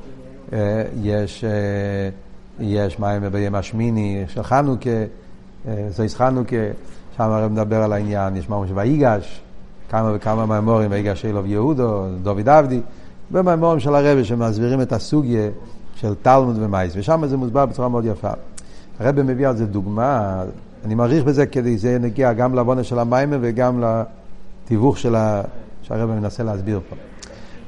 אה, 0.53 0.83
יש... 1.03 1.45
יש 2.61 2.99
מים 2.99 3.23
ביום 3.33 3.55
השמיני 3.55 4.25
של 4.29 4.43
חנוכה, 4.43 4.91
אה, 5.69 5.87
זויס 5.91 6.15
חנוכה, 6.15 6.57
שם 7.17 7.23
הרב 7.31 7.53
מדבר 7.53 7.83
על 7.83 7.93
העניין, 7.93 8.37
יש 8.37 8.49
ממש 8.49 8.71
ויגש, 8.75 9.41
כמה 9.89 10.13
וכמה 10.15 10.47
מימורים, 10.47 10.91
ויגש 10.91 11.25
אלוב 11.25 11.47
יהודו, 11.47 12.05
דוד 12.23 12.49
עבדי, 12.49 12.81
ומימורים 13.33 13.81
של 13.81 13.95
הרבי 13.95 14.25
שמסבירים 14.25 14.81
את 14.81 14.93
הסוגיה 14.93 15.49
של 15.95 16.15
תלמוד 16.23 16.57
ומייס, 16.59 16.93
ושם 16.97 17.27
זה 17.27 17.37
מוסבר 17.37 17.67
בצורה 17.67 17.89
מאוד 17.89 18.05
יפה. 18.05 18.31
הרבי 18.99 19.23
מביא 19.23 19.49
על 19.49 19.57
זה 19.57 19.67
דוגמה, 19.67 20.43
אני 20.85 20.95
מעריך 20.95 21.25
בזה 21.25 21.47
כדי 21.47 21.79
שזה 21.79 21.99
נגיע 21.99 22.33
גם 22.33 22.55
לעוונה 22.55 22.85
של 22.85 22.99
המים 22.99 23.33
וגם 23.41 23.83
לתיווך 23.85 24.99
של 24.99 25.15
ה... 25.15 25.43
שהרבי 25.83 26.13
מנסה 26.13 26.43
להסביר 26.43 26.81
פה. 26.89 26.97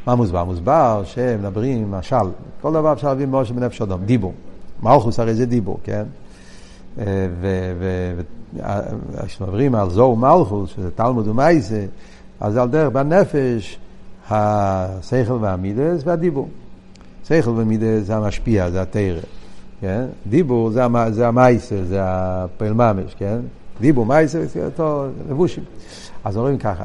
מה 0.06 0.14
מוסבר? 0.14 0.44
מוסבר 0.44 1.02
שמדברים, 1.04 1.90
משל, 1.90 2.16
כל 2.60 2.72
דבר 2.72 2.92
אפשר 2.92 3.08
להביא 3.08 3.26
משה 3.26 3.54
בנפש 3.54 3.82
אדום, 3.82 4.04
דיבור. 4.04 4.32
מלכוס 4.82 5.20
הרי 5.20 5.34
זה 5.34 5.46
דיבור, 5.46 5.78
כן? 5.84 6.02
וכשמדברים 9.14 9.74
על 9.74 9.90
זוהו 9.90 10.16
מלכוס, 10.16 10.70
שזה 10.70 10.90
תלמוד 10.90 11.28
ומייסה, 11.28 11.84
אז 12.40 12.56
על 12.56 12.68
דרך 12.68 12.92
בנפש, 12.92 13.78
השכל 14.30 15.38
והמידס 15.40 16.02
והדיבור. 16.04 16.48
שכל 17.24 17.50
ומידס 17.50 18.06
זה 18.06 18.16
המשפיע, 18.16 18.70
זה 18.70 18.82
התרא. 18.82 19.20
כן? 19.80 20.04
דיבור 20.26 20.70
זה, 20.70 20.82
זה 21.10 21.28
המייסה, 21.28 21.84
זה 21.84 21.98
הפעיל 22.02 22.72
ממש, 22.72 23.14
כן? 23.18 23.38
דיבור, 23.80 24.06
מייסה, 24.06 24.46
זה 24.46 24.64
אותו 24.64 25.06
לבושים. 25.30 25.64
אז 26.24 26.36
אומרים 26.36 26.58
ככה, 26.58 26.84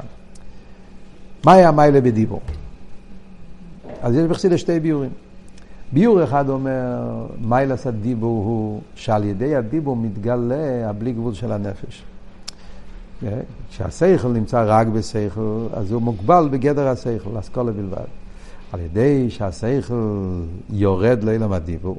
מה 1.45 1.53
היה 1.53 1.71
מיילה 1.71 2.01
בדיבור? 2.01 2.41
אז 4.01 4.15
יש 4.15 4.23
בחסידה 4.23 4.57
שתי 4.57 4.79
ביורים. 4.79 5.09
ביור 5.91 6.23
אחד 6.23 6.49
אומר, 6.49 7.25
מיילס 7.41 7.87
הדיבור 7.87 8.45
הוא 8.45 8.81
שעל 8.95 9.23
ידי 9.23 9.55
הדיבור 9.55 9.95
מתגלה 9.95 10.89
הבלי 10.89 11.13
גבול 11.13 11.33
של 11.33 11.51
הנפש. 11.51 12.03
כן? 13.21 13.39
כשהשכל 13.69 14.27
נמצא 14.27 14.63
רק 14.67 14.87
בשכל, 14.87 15.67
אז 15.73 15.91
הוא 15.91 16.01
מוגבל 16.01 16.47
בגדר 16.51 16.87
השכל, 16.87 17.39
אסכולה 17.39 17.71
בלבד. 17.71 18.07
על 18.71 18.79
ידי 18.79 19.29
שהשכל 19.29 20.41
יורד 20.69 21.23
לעילם 21.23 21.51
הדיבור, 21.51 21.97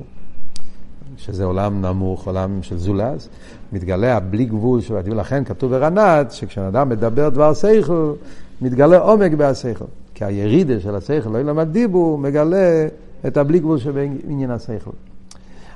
שזה 1.16 1.44
עולם 1.44 1.86
נמוך, 1.86 2.26
עולם 2.26 2.62
של 2.62 2.76
זולז, 2.76 3.28
מתגלה 3.72 4.16
הבלי 4.16 4.44
גבול 4.44 4.80
של 4.80 4.96
הדיבור. 4.96 5.18
לכן 5.18 5.44
כתוב 5.44 5.70
ברנת, 5.70 6.32
שכשאדם 6.32 6.88
מדבר 6.88 7.28
דבר 7.28 7.54
שכל, 7.54 8.12
מתגלה 8.60 8.98
עומק 8.98 9.32
בהשכל. 9.32 9.84
כי 10.14 10.24
הירידה 10.24 10.80
של 10.80 10.94
השכל 10.94 11.30
לעילם 11.30 11.58
הדיבור 11.58 12.18
מגלה 12.18 12.88
את 13.26 13.36
הבלי 13.36 13.58
גבול 13.58 13.78
שבעניין 13.78 14.50
השכל. 14.50 14.90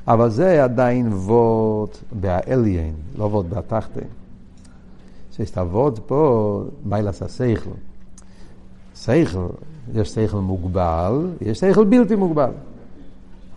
אבל 0.08 0.30
זה 0.30 0.64
עדיין 0.64 1.12
וורד 1.12 1.88
באליין, 2.20 2.94
לא 3.18 3.24
וורד 3.24 3.50
בתחתן. 3.50 4.00
שיש 5.36 5.52
וורד 5.56 5.98
פה, 5.98 6.62
מיילס 6.84 7.22
השכל. 7.22 7.70
שכל, 8.96 9.46
יש 9.94 10.08
שכל 10.08 10.36
מוגבל, 10.36 11.26
יש 11.40 11.60
שכל 11.60 11.84
בלתי 11.84 12.14
מוגבל. 12.14 12.50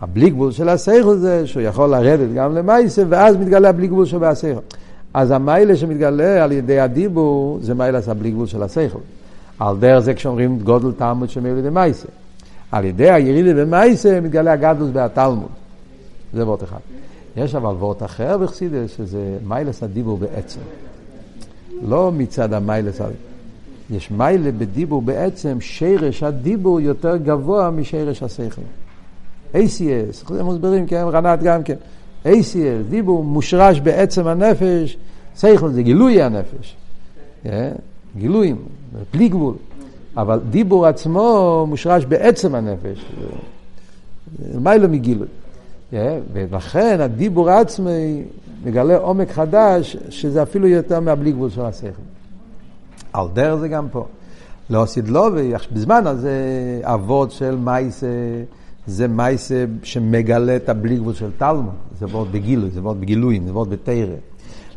הבלי 0.00 0.30
גבול 0.30 0.52
של 0.52 0.68
השכל 0.68 1.16
זה 1.16 1.46
שהוא 1.46 1.62
יכול 1.62 1.88
לרדת 1.88 2.34
גם 2.34 2.54
למייסה, 2.54 3.02
ואז 3.08 3.36
מתגלה 3.36 3.68
הבלי 3.68 3.86
גבול 3.86 4.06
שבהשכל. 4.06 4.60
אז 5.14 5.30
המיילה 5.30 5.76
שמתגלה 5.76 6.44
על 6.44 6.52
ידי 6.52 6.80
הדיבור, 6.80 7.58
זה 7.62 7.74
מיילס 7.74 8.08
הבלי 8.08 8.30
גבול 8.30 8.46
של 8.46 8.62
השכל. 8.62 8.98
על 9.58 9.76
דרך 9.78 9.98
זה 9.98 10.14
כשאומרים 10.14 10.58
גודל 10.58 10.92
תעמוד 10.92 11.30
שמי 11.30 11.50
על 11.50 11.58
ידי 11.58 11.70
מייסה. 11.70 12.08
על 12.72 12.84
ידי 12.84 13.10
הירידה 13.10 13.64
במייסה 13.64 14.20
מתגלה 14.20 14.52
הגדלוס 14.52 14.90
בהתלמוד. 14.90 15.48
זה 16.32 16.46
וורט 16.46 16.62
אחד. 16.62 16.78
יש 17.36 17.54
אבל 17.54 17.74
וורט 17.74 18.02
אחר 18.02 18.38
בחסידס, 18.38 18.96
שזה 18.96 19.38
מיילס 19.46 19.82
הדיבור 19.82 20.18
בעצם. 20.18 20.60
לא 21.82 22.12
מצד 22.12 22.52
המיילס, 22.52 23.00
יש 23.90 24.10
מיילה 24.10 24.52
בדיבור 24.52 25.02
בעצם, 25.02 25.56
שרש 25.60 26.22
הדיבור 26.22 26.80
יותר 26.80 27.16
גבוה 27.16 27.70
משרש 27.70 28.22
השכל. 28.22 28.62
ACS, 29.54 30.28
זה 30.28 30.42
מוסברים, 30.42 30.86
כן, 30.86 31.04
רנת 31.12 31.42
גם 31.42 31.62
כן. 31.62 31.74
ACS, 32.24 32.90
דיבור 32.90 33.24
מושרש 33.24 33.80
בעצם 33.80 34.26
הנפש, 34.26 34.96
שכל 35.38 35.70
זה 35.70 35.82
גילוי 35.82 36.22
הנפש. 36.22 36.76
כן? 37.42 37.72
גילויים, 38.16 38.56
בלי 39.12 39.28
גבול. 39.28 39.54
אבל 40.16 40.40
דיבור 40.50 40.86
עצמו 40.86 41.64
מושרש 41.68 42.04
בעצם 42.04 42.54
הנפש, 42.54 43.12
מיילא 44.54 44.88
מגילוי. 44.88 45.28
ולכן 46.32 47.00
הדיבור 47.00 47.50
עצמי 47.50 48.22
מגלה 48.64 48.96
עומק 48.96 49.30
חדש, 49.30 49.96
שזה 50.08 50.42
אפילו 50.42 50.68
יותר 50.68 51.00
מהבלי 51.00 51.32
גבול 51.32 51.50
של 51.50 51.60
השכל. 51.60 52.02
על 53.12 53.26
דרך 53.34 53.54
זה 53.54 53.68
גם 53.68 53.88
פה. 53.88 54.06
לא 54.70 54.86
סידלובי, 54.86 55.52
בזמן 55.72 56.06
הזה 56.06 56.32
אבות 56.82 57.30
של 57.30 57.56
מייסה, 57.56 58.06
זה 58.86 59.08
מייסה 59.08 59.64
שמגלה 59.82 60.56
את 60.56 60.68
הבלי 60.68 60.96
גבול 60.96 61.14
של 61.14 61.30
תלמוד, 61.38 61.74
זה 61.98 62.06
ועוד 62.08 62.32
בגילוי, 62.32 62.70
זה 62.70 62.82
ועוד 62.82 63.00
בגילויים, 63.00 63.46
זה 63.46 63.54
ועוד 63.54 63.70
בתרא. 63.70 64.14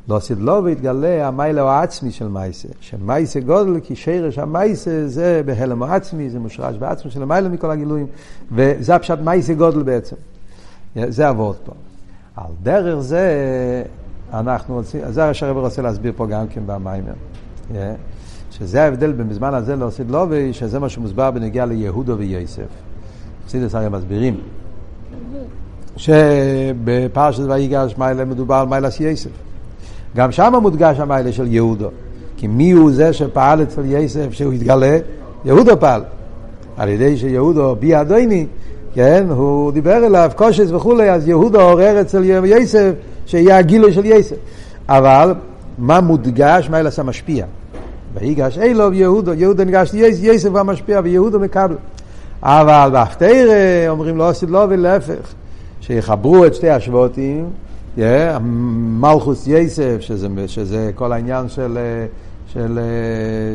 לא 0.09 0.15
עשית 0.15 0.37
לו 0.39 0.63
והתגלה 0.63 1.27
המיילה 1.27 1.71
העצמי 1.71 2.11
של 2.11 2.27
מייסה. 2.27 2.67
שמייסה 2.79 3.39
גודל 3.39 3.79
כי 3.79 3.95
שרש 3.95 4.37
המייסה 4.37 5.07
זה 5.07 5.41
בהלם 5.45 5.83
העצמי, 5.83 6.29
זה 6.29 6.39
מושרש 6.39 6.75
בעצמי 6.75 7.11
של 7.11 7.23
המיילה 7.23 7.49
מכל 7.49 7.71
הגילויים, 7.71 8.07
וזה 8.51 8.95
הפשט 8.95 9.19
מייסה 9.23 9.53
גודל 9.53 9.83
בעצם. 9.83 10.15
זה 10.95 11.27
עבוד 11.27 11.55
פה. 11.65 11.71
על 12.35 12.51
דרך 12.63 12.99
זה 12.99 13.33
אנחנו 14.33 14.75
רוצים, 14.75 15.01
זה 15.09 15.33
שהרב 15.33 15.57
רוצה 15.57 15.81
להסביר 15.81 16.13
פה 16.15 16.27
גם 16.27 16.47
כן 16.47 16.61
במיימר. 16.65 17.13
שזה 18.51 18.83
ההבדל 18.83 19.11
בין 19.11 19.29
בזמן 19.29 19.53
הזה 19.53 19.75
לעושית 19.75 20.07
לובי, 20.09 20.53
שזה 20.53 20.79
מה 20.79 20.89
שמוסבר 20.89 21.31
בנגיעה 21.31 21.65
ליהודו 21.65 22.17
וייסף. 22.17 22.67
חסידס 23.47 23.75
הרי 23.75 23.89
מסבירים 23.89 24.41
שבפרשת 25.97 27.43
ויגש 27.43 27.97
מיילה 27.97 28.25
מדובר 28.25 28.55
על 28.55 28.67
מיילס 28.67 28.99
יסף. 28.99 29.48
גם 30.15 30.31
שם 30.31 30.53
מודגש 30.61 30.99
המיילה 30.99 31.31
של 31.31 31.47
יהודו. 31.47 31.87
כי 32.37 32.47
מי 32.47 32.71
הוא 32.71 32.91
זה 32.91 33.13
שפעל 33.13 33.63
אצל 33.63 33.81
יסף 33.85 34.31
שהוא 34.31 34.53
התגלה? 34.53 34.97
יהודו 35.45 35.79
פעל. 35.79 36.01
על 36.77 36.89
ידי 36.89 37.17
שיהודו 37.17 37.75
בי 37.79 38.01
אדוני, 38.01 38.45
כן, 38.93 39.25
הוא 39.29 39.71
דיבר 39.71 40.05
אליו, 40.05 40.31
קושס 40.35 40.71
וכולי, 40.71 41.11
אז 41.11 41.27
יהודו 41.27 41.61
עורר 41.61 42.01
אצל 42.01 42.23
יסף 42.45 42.91
שיהיה 43.25 43.57
הגילוי 43.57 43.93
של 43.93 44.05
יסף. 44.05 44.35
אבל 44.89 45.33
מה 45.77 46.01
מודגש? 46.01 46.69
מה 46.69 46.79
אלא 46.79 46.89
משפיע. 47.03 47.45
ויגש 48.13 48.57
אילוב 48.57 48.93
יהודו, 48.93 49.33
יהודו 49.33 49.63
ניגש 49.63 49.93
ליסף 49.93 50.55
המשפיע 50.55 51.01
ויהודו 51.03 51.39
מקבל. 51.39 51.75
אבל 52.43 52.89
בהפטרה 52.91 53.89
אומרים 53.89 54.17
לו 54.17 54.27
עשית 54.29 54.49
לו 54.49 54.65
ולהפך, 54.69 55.33
שיחברו 55.81 56.45
את 56.45 56.55
שתי 56.55 56.69
השבותים 56.69 57.45
מלכוס 58.99 59.47
יסף, 59.47 59.97
שזה, 59.99 60.27
שזה 60.47 60.91
כל 60.95 61.11
העניין 61.11 61.49
של, 61.49 61.77
של, 62.53 62.79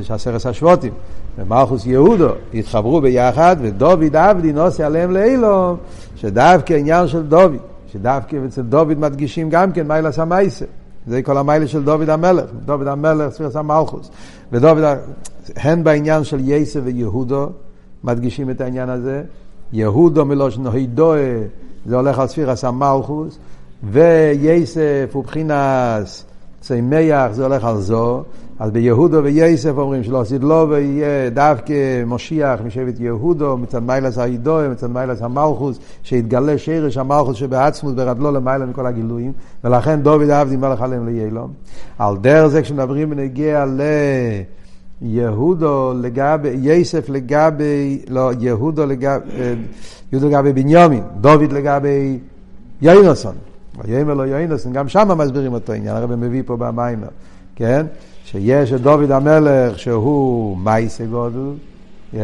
של 0.03 0.15
עשרת 0.15 0.47
השבותים, 0.47 0.93
ומלכוס 1.39 1.87
יהודו, 1.87 2.29
התחברו 2.55 3.01
ביחד, 3.01 3.57
ודוד 3.61 4.17
עבדי 4.17 4.53
נוסע 4.53 4.87
עליהם 4.87 5.11
לאילום, 5.11 5.77
שדווקא 6.17 6.75
עניין 6.75 7.09
של 7.09 7.23
דוד, 7.23 7.57
שדווקא 7.93 8.37
אצל 8.49 8.63
דוד 8.63 8.99
מדגישים 8.99 9.51
גם 9.51 9.73
כן 9.73 9.89
מיילה 9.89 10.13
סמייסה. 10.13 10.65
זה 11.07 11.23
כל 11.23 11.37
המיילה 11.37 11.67
של 11.67 11.85
דוד 11.85 12.09
המלך, 12.09 12.45
דוד 12.65 12.87
המלך 12.87 13.33
ספירס 13.33 13.57
המלכוס. 13.57 14.11
ודוד, 14.53 14.79
הן 15.57 15.85
בעניין 15.85 16.25
של 16.25 16.39
יסף 16.41 16.81
ויהודו, 16.85 17.49
מדגישים 18.05 18.51
את 18.51 18.61
העניין 18.61 18.89
הזה. 18.89 19.23
יהודו 19.73 20.25
מלושן 20.25 20.67
הידואה, 20.67 21.43
זה 21.87 21.97
הולך 21.97 22.19
על 22.19 22.27
ספירס 22.27 22.65
המלכוס. 22.65 23.39
וייסף 23.91 25.11
הוא 25.13 25.25
בחינס 25.25 26.25
צמח 26.61 27.33
זה 27.33 27.43
הולך 27.43 27.65
על 27.65 27.81
זו, 27.81 28.23
אז 28.59 28.71
ביהודו 28.71 29.25
וייסף 29.25 29.73
אומרים 29.77 30.05
שלא 30.05 30.21
עשית 30.21 30.43
לו 30.43 30.67
ויהיה 30.71 31.31
דווקא 31.31 32.05
משיח 32.07 32.61
משבט 32.67 33.01
יהודו, 33.01 33.57
מצד 33.57 33.83
מיילס 33.83 34.19
העידו, 34.19 34.59
מצד 34.71 34.91
מיילס 34.91 35.23
המלכוס, 35.23 35.79
שיתגלה 36.03 36.59
שרש 36.59 36.97
המלכוס 36.97 37.37
שבעצמות 37.37 37.95
ברדלו 37.95 38.33
למעלה 38.33 38.67
מכל 38.67 38.87
הגילויים, 38.87 39.33
ולכן 39.65 40.03
דוד 40.03 40.31
עבדי 40.31 40.57
מלך 40.57 40.83
עליהם 40.83 41.07
ליילום. 41.07 41.53
על 41.99 42.17
דרך 42.17 42.47
זה 42.47 42.63
כשמדברים 42.63 43.11
בנגיע 43.11 43.65
ל... 43.65 43.81
יהודו 45.03 45.93
לגבי, 46.01 46.49
יסף 46.63 47.09
לגבי, 47.09 48.03
לא, 48.09 48.31
יהודו 48.41 48.87
לגבי, 48.87 49.25
יהודו 50.13 50.29
לגבי 50.29 50.53
בנימין, 50.53 51.03
דוד 51.21 51.53
לגבי 51.53 52.19
יוינוסון. 52.83 53.35
ויאמר 53.79 54.15
לו 54.15 54.25
יוינוסון, 54.25 54.73
גם 54.73 54.89
שם 54.89 55.19
מסבירים 55.19 55.53
אותו 55.53 55.73
עניין, 55.73 55.97
הרב 55.97 56.15
מביא 56.15 56.43
פה 56.47 56.57
במיימר, 56.57 57.09
כן? 57.57 57.87
שיש 58.25 58.73
את 58.73 58.81
דוד 58.81 59.11
המלך 59.11 59.79
שהוא 59.79 60.59
מייסה 60.59 61.05
גודל, 61.05 61.53
yeah, 62.15 62.17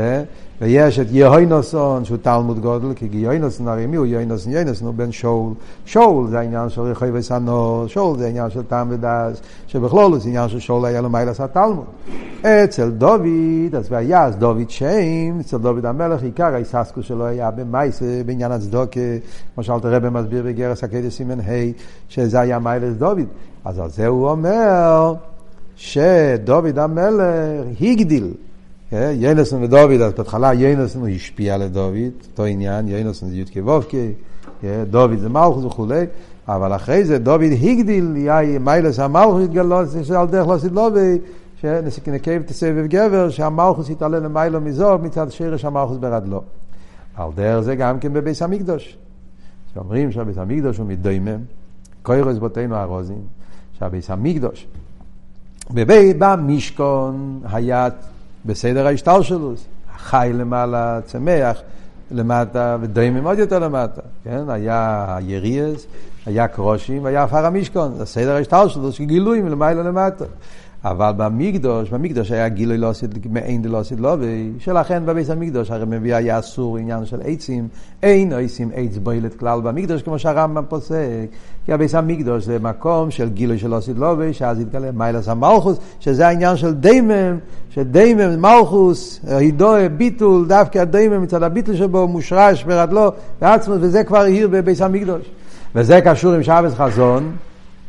ויש 0.60 0.98
את 0.98 1.06
יהוינוסון 1.10 2.04
שהוא 2.04 2.18
תלמוד 2.22 2.58
גודל, 2.58 2.94
כי 2.94 3.08
יהוינוסון 3.12 3.68
הרי 3.68 3.86
מי 3.86 3.96
הוא 3.96 4.06
יהוינוסון? 4.06 4.52
יהוינוסון 4.52 4.86
הוא 4.86 4.94
בן 4.94 5.12
שאול. 5.12 5.52
שאול 5.84 6.26
זה 6.28 6.38
העניין 6.38 6.68
של 6.68 6.80
רחוי 6.80 7.10
וסנו, 7.12 7.84
שאול 7.86 8.18
זה 8.18 8.26
העניין 8.26 8.50
של 8.50 8.62
טעם 8.62 8.88
ודס, 8.90 9.40
שבכלול 9.66 10.18
זה 10.18 10.28
עניין 10.28 10.48
של 10.48 10.58
שאול 10.58 10.84
היה 10.84 11.00
לו 11.00 11.10
מיילס 11.10 11.40
התלמוד. 11.40 11.84
אצל 12.42 12.90
דוד, 12.90 13.74
אז 13.78 13.86
והיה 13.92 14.24
אז 14.24 14.36
דוד 14.36 14.70
שם, 14.70 15.40
אצל 15.40 15.58
דוד 15.58 15.86
המלך, 15.86 16.22
עיקר 16.22 16.54
ההיססקוס 16.54 17.06
שלו 17.06 17.26
היה 17.26 17.50
במייסה, 17.50 18.22
בעניין 18.26 18.52
הצדוקה, 18.52 19.00
כמו 19.54 19.64
שאלת 19.64 19.84
הרב 19.84 20.08
מסביר 20.08 20.42
בגרס 20.46 20.84
הקדש 20.84 21.14
סימן 21.14 21.40
ה', 21.40 21.70
שזה 22.08 22.40
היה 22.40 22.58
מיילס 22.58 22.96
דוד. 22.96 23.26
אז 23.64 23.78
על 23.78 23.90
זה 23.90 24.06
הוא 24.06 24.28
אומר, 24.28 25.14
שדוד 25.76 26.78
המלך 26.78 27.22
הגדיל. 27.80 28.32
כן? 28.90 29.12
ינסון 29.14 29.62
ודוד, 29.62 30.00
אז 30.00 30.12
בהתחלה 30.12 30.50
הוא 30.94 31.08
השפיע 31.08 31.58
לדוד, 31.58 32.12
אותו 32.30 32.44
עניין, 32.44 32.88
ינסון 32.88 33.28
זה 33.28 33.36
יודקי 33.36 33.60
וובקי, 33.60 34.12
כן? 34.60 34.84
דוד 34.90 35.18
זה 35.18 35.28
מלכוס 35.28 35.64
וכולי, 35.64 36.04
אבל 36.48 36.74
אחרי 36.74 37.04
זה 37.04 37.18
דוד 37.18 37.42
הגדיל, 37.62 38.14
מיילס 38.60 38.98
המלכוס 38.98 39.44
התגלות, 39.44 39.88
שעל 40.02 40.26
דרך 40.26 40.48
לא 40.48 40.54
עשית 40.54 40.72
לובי, 40.72 41.18
שנקב 41.60 42.42
תסבב 42.42 42.86
גבר, 42.86 43.30
שהמלכוס 43.30 43.90
יתעלה 43.90 44.18
למיילו 44.18 44.60
מזור 44.60 44.96
מצד 44.96 45.30
שרש 45.30 45.64
המלכוס 45.64 45.96
ברדלו. 45.96 46.42
על 47.16 47.30
דרך 47.34 47.60
זה 47.60 47.74
גם 47.74 47.98
כן 47.98 48.12
בביס 48.12 48.42
המקדוש. 48.42 48.96
שאומרים 49.74 50.12
שהביס 50.12 50.38
המקדוש 50.38 50.78
הוא 50.78 50.86
מדוימם, 50.86 51.40
קוירוס 52.02 52.38
בותינו 52.38 52.76
הרוזים, 52.76 53.22
שהביס 53.78 54.10
המקדוש 54.10 54.66
בבי, 55.70 56.14
במשכון 56.18 57.40
היה 57.44 57.88
בסדר 58.46 58.86
ההשתלשלוס, 58.86 59.64
חי 59.98 60.30
למעלה, 60.34 61.00
צמח 61.04 61.62
למטה 62.10 62.76
ודיימים 62.80 63.26
עוד 63.26 63.38
יותר 63.38 63.58
למטה, 63.58 64.00
כן? 64.24 64.50
היה 64.50 65.18
יריאס, 65.22 65.86
היה 66.26 66.48
קרושים, 66.48 67.06
היה 67.06 67.22
עפר 67.22 67.46
המשכון, 67.46 67.94
זה 67.94 68.04
סדר 68.06 68.34
ההשתלשלוס, 68.34 69.00
גילויים 69.00 69.48
למעלה 69.48 69.82
למטה. 69.82 70.24
אבל 70.84 71.12
במקדוש, 71.16 71.90
במקדוש 71.90 72.30
היה 72.30 72.48
גילוי 72.48 72.78
לא 72.78 72.90
עשית, 72.90 73.10
מעין 73.30 73.62
דלא 73.62 73.78
עשית 73.78 74.00
לא, 74.00 74.16
שלכן 74.58 75.06
בביס 75.06 75.30
המקדוש 75.30 75.70
הרי 75.70 75.84
מביא 75.86 76.14
היה 76.14 76.38
אסור 76.38 76.76
עניין 76.78 77.06
של 77.06 77.20
עצים, 77.24 77.68
אין 78.02 78.32
עצים 78.32 78.70
עץ 78.74 78.96
בוילת 78.96 79.34
כלל 79.34 79.60
במקדוש, 79.60 80.02
כמו 80.02 80.18
שהרמב"ם 80.18 80.64
פוסק, 80.68 80.96
כי 81.66 81.72
הביס 81.72 81.94
המקדוש 81.94 82.44
זה 82.44 82.58
מקום 82.58 83.10
של 83.10 83.28
גילוי 83.28 83.58
של 83.58 83.74
עשית 83.74 83.98
לא, 83.98 84.16
שאז 84.32 84.60
יתגלה 84.60 84.90
מיילס 84.92 85.28
המלכוס, 85.28 85.78
שזה 86.00 86.28
העניין 86.28 86.56
של 86.56 86.74
דיימם, 86.74 87.38
שדיימם, 87.70 88.42
מלכוס, 88.42 89.20
הידוע, 89.26 89.88
ביטול, 89.88 90.46
דווקא 90.48 90.78
הדיימם 90.78 91.22
מצד 91.22 91.42
הביטול 91.42 91.76
שבו 91.76 92.08
מושרש 92.08 92.64
ברדלו, 92.64 93.12
בעצמות, 93.40 93.78
וזה 93.80 94.04
כבר 94.04 94.18
העיר 94.18 94.48
בביס 94.48 94.82
המקדוש. 94.82 95.22
וזה 95.74 96.00
קשור 96.00 96.32
עם 96.32 96.42
שבס 96.42 96.74
חזון, 96.74 97.32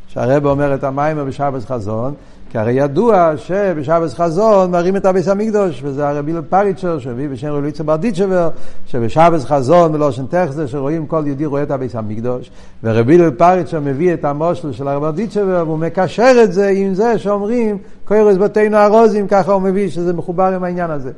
שהרב 0.08 0.46
אומר 0.46 0.74
את 0.74 0.84
המיימר 0.84 1.24
בשבס 1.24 1.66
חזון, 1.66 2.14
כי 2.52 2.58
הרי 2.58 2.74
ידוע 2.74 3.34
שבשבס 3.38 4.14
חזון 4.14 4.72
מראים 4.72 4.96
את 4.96 5.06
הביס 5.06 5.28
המקדוש, 5.28 5.82
וזה 5.84 6.10
הרבי 6.10 6.34
פריצ'ר 6.50 7.00
שהביא 7.00 7.30
בשם 7.30 7.48
רבי 7.48 7.66
ליצה 7.66 7.84
ברדיצ'בר, 7.84 8.50
שבשבס 8.86 9.46
חזון 9.46 9.92
בלושן 9.92 10.26
טכסטר, 10.26 10.68
שרואים 10.68 11.08
כל 11.08 11.24
יהודי 11.26 11.46
רואה 11.46 11.64
את 11.64 11.72
הביס 11.72 11.96
המקדוש, 11.96 12.52
ורבי 12.84 13.18
פריצ'ר 13.38 13.80
מביא 13.80 14.14
את 14.14 14.26
המושל 14.26 14.72
של 14.72 14.88
הרבי 14.88 15.02
ברדיצ'בר, 15.02 15.64
והוא 15.66 15.78
מקשר 15.78 16.44
את 16.44 16.54
זה 16.54 16.68
עם 16.68 16.94
זה 16.94 17.20
שאומרים, 17.20 17.78
קוירס 18.06 18.38
בתינו 18.38 18.78
הרוזים, 18.78 19.28
ככה 19.28 19.52
הוא 19.52 19.62
מביא 19.62 19.90
שזה 19.90 20.14
מחובר 20.14 20.54
עם 20.56 20.64
העניין 20.64 20.92
הזה. 20.92 21.12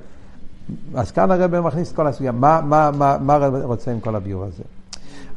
אז 0.95 1.11
כאן 1.11 1.31
הרבי 1.31 1.59
מכניס 1.59 1.91
את 1.91 1.95
כל 1.95 2.07
הסוגיה, 2.07 2.31
מה, 2.31 2.61
מה, 2.63 2.91
מה, 2.97 3.17
מה 3.21 3.47
רוצה 3.63 3.91
עם 3.91 3.99
כל 3.99 4.15
הביור 4.15 4.43
הזה? 4.43 4.63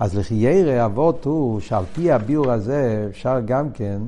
אז 0.00 0.18
לחיירא 0.18 0.84
אבות 0.84 1.24
הוא 1.24 1.60
שעל 1.60 1.84
פי 1.94 2.12
הביור 2.12 2.52
הזה 2.52 3.06
אפשר 3.10 3.40
גם 3.44 3.70
כן 3.74 3.98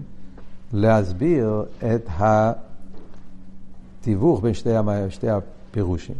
להסביר 0.72 1.64
את 1.78 2.08
התיווך 4.00 4.40
בין 4.40 4.54
שתי, 4.54 4.70
שתי 5.10 5.26
הפירושים. 5.30 6.16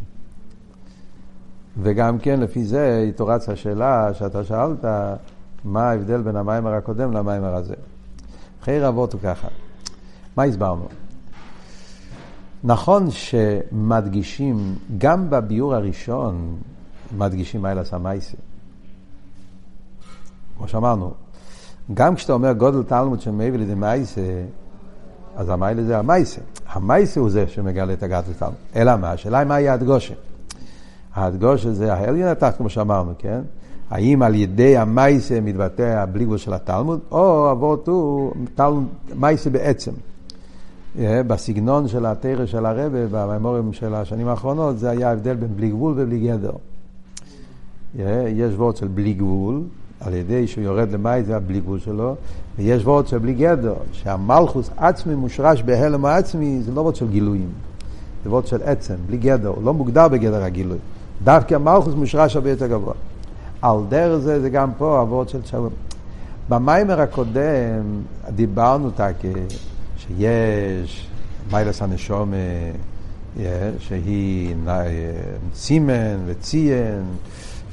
וגם 1.81 2.19
כן 2.19 2.39
לפי 2.39 2.65
זה 2.65 3.05
התעורץ 3.09 3.49
השאלה 3.49 4.13
שאתה 4.13 4.43
שאלת, 4.43 4.85
מה 5.63 5.89
ההבדל 5.89 6.21
בין 6.21 6.35
המיימר 6.35 6.73
הקודם 6.73 7.11
למיימר 7.11 7.55
הזה. 7.55 7.75
חייר 8.61 8.87
אבות 8.87 9.13
הוא 9.13 9.21
ככה, 9.21 9.47
מה 10.37 10.43
הסברנו? 10.43 10.87
נכון 12.63 13.11
שמדגישים, 13.11 14.75
גם 14.97 15.29
בביור 15.29 15.75
הראשון 15.75 16.55
מדגישים 17.17 17.61
מיילס 17.61 17.93
המייסי. 17.93 18.37
כמו 20.57 20.67
שאמרנו, 20.67 21.13
גם 21.93 22.15
כשאתה 22.15 22.33
אומר 22.33 22.53
גודל 22.53 22.83
תלמוד 22.83 23.21
שמעבר 23.21 23.57
לידי 23.57 23.75
מייסה, 23.75 24.21
אז 25.35 25.49
המיילה 25.49 25.83
זה 25.83 25.97
המייסה. 25.97 26.41
המייסה 26.67 27.19
הוא 27.19 27.29
זה 27.29 27.47
שמגלה 27.47 27.93
את 27.93 28.03
הגעת 28.03 28.23
לתלמוד. 28.29 28.55
אלא 28.75 28.95
מה? 28.95 29.11
השאלה 29.11 29.39
היא 29.39 29.47
מהי 29.47 29.69
ההדגושה. 29.69 30.13
ההדגושה 31.13 31.73
זה 31.73 31.93
ההליין 31.93 32.27
התחת, 32.27 32.57
כמו 32.57 32.69
שאמרנו, 32.69 33.11
כן? 33.17 33.41
האם 33.89 34.21
על 34.21 34.35
ידי 34.35 34.77
המייסה 34.77 35.41
מתבטא 35.41 36.01
הבליגבול 36.01 36.37
של 36.37 36.53
התלמוד, 36.53 36.99
או 37.11 37.51
אבות 37.51 37.87
הוא 37.87 38.33
מייסה 39.15 39.49
בעצם. 39.49 39.91
אה, 40.99 41.23
בסגנון 41.23 41.87
של 41.87 42.05
התרא 42.05 42.45
של 42.45 42.65
הרבה, 42.65 43.07
במימורים 43.11 43.73
של 43.73 43.95
השנים 43.95 44.27
האחרונות, 44.27 44.79
זה 44.79 44.89
היה 44.89 45.09
ההבדל 45.09 45.35
בין 45.35 45.55
בלי 45.55 45.69
גבול 45.69 45.93
ובלי 45.97 46.19
גדר. 46.19 46.51
אה, 47.99 48.25
יש 48.35 48.53
וורד 48.55 48.75
של 48.75 48.87
בלי 48.87 49.13
גבול, 49.13 49.61
על 50.01 50.13
ידי 50.13 50.47
שהוא 50.47 50.63
יורד 50.63 50.91
למעט 50.91 51.25
זה 51.25 51.35
הבלי 51.35 51.59
גבול 51.59 51.79
שלו, 51.79 52.15
ויש 52.57 52.83
וורד 52.83 53.07
של 53.07 53.17
בלי 53.17 53.33
גדר, 53.33 53.73
שהמלכוס 53.91 54.69
עצמי 54.77 55.15
מושרש 55.15 55.63
בהלם 55.63 56.05
העצמי, 56.05 56.61
זה 56.61 56.71
לא 56.71 56.81
וורד 56.81 56.95
של 56.95 57.07
גילויים, 57.07 57.49
זה 58.23 58.29
וורד 58.29 58.47
של 58.47 58.63
עצם, 58.63 58.95
בלי 59.07 59.17
גדר, 59.17 59.53
לא 59.63 59.73
מוגדר 59.73 60.07
בגדר 60.07 60.43
הגילוי. 60.43 60.77
דווקא 61.23 61.55
המלכוס 61.55 61.93
מושרש 61.93 62.35
הרבה 62.35 62.49
יותר 62.49 62.67
גבוה. 62.67 62.93
על 63.61 63.77
דרך 63.89 64.17
זה, 64.17 64.41
זה 64.41 64.49
גם 64.49 64.71
פה 64.77 64.99
הוורד 64.99 65.29
של 65.29 65.39
שלום. 65.45 65.69
במיימר 66.49 67.01
הקודם 67.01 68.01
דיברנו 68.35 68.89
תקי 68.91 69.33
שיש 69.97 71.07
מיילס 71.51 71.81
הנשום 71.81 72.33
שהיא 73.79 74.55
סימן 75.55 76.17
וציין 76.25 77.03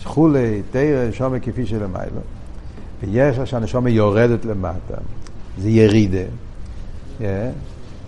וכולי, 0.06 0.62
תרא, 0.70 1.08
נשומה 1.08 1.38
כפי 1.38 1.66
שלמיילו. 1.66 2.20
ויש 3.02 3.36
שהנשומה 3.36 3.90
יורדת 3.90 4.44
למטה, 4.44 4.94
זה 5.58 5.68
ירידה. 5.68 6.18
Yeah. 7.20 7.22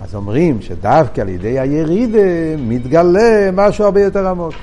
אז 0.01 0.15
אומרים 0.15 0.63
שדווקא 0.63 1.21
על 1.21 1.29
ידי 1.29 1.59
הירידה 1.59 2.57
מתגלה 2.59 3.51
משהו 3.53 3.85
הרבה 3.85 4.03
יותר 4.03 4.29
עמוק. 4.29 4.55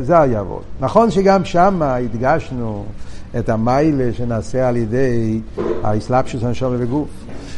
זה 0.00 0.20
היעבוד. 0.20 0.62
נכון 0.80 1.10
שגם 1.10 1.44
שם 1.44 1.82
הדגשנו 1.82 2.84
את 3.38 3.48
המיילה 3.48 4.12
שנעשה 4.12 4.68
על 4.68 4.76
ידי 4.76 5.40
האסלאפשוס 5.82 6.42
הנשום 6.42 6.74
וגוף. 6.78 7.08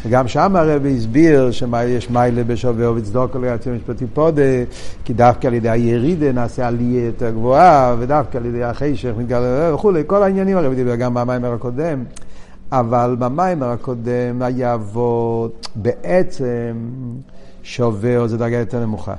וגם 0.05 0.29
שם 0.29 0.57
הרבי 0.57 0.97
הסביר 0.97 1.51
שיש 1.51 2.11
מיילה 2.11 2.45
בשווה 2.45 2.91
ובצדוקו 2.91 3.39
ליועצים 3.39 3.77
משפטי 3.77 4.07
פודה, 4.15 4.43
כי 5.05 5.13
דווקא 5.13 5.47
על 5.47 5.55
ידי 5.55 5.71
הירידה 5.71 6.33
נעשה 6.33 6.67
עלייה 6.67 7.07
יותר 7.07 7.31
גבוהה, 7.31 7.97
ודווקא 7.99 8.39
על 8.39 8.47
ידי 8.47 8.65
החשך 8.65 9.13
מתגלה 9.19 9.75
וכולי, 9.75 10.03
כל 10.07 10.23
העניינים 10.23 10.57
הרבי 10.57 10.75
דיבר 10.75 10.97
גם 10.97 11.15
במיימר 11.15 11.53
הקודם. 11.53 12.05
אבל 12.73 13.17
במיימר 13.19 13.71
הקודם 13.71 14.43
היה 14.43 14.75
אבות 14.75 15.69
בעצם 15.75 16.77
או 17.81 18.29
זו 18.29 18.37
דרגה 18.37 18.57
יותר 18.57 18.81
נמוכה. 18.81 19.15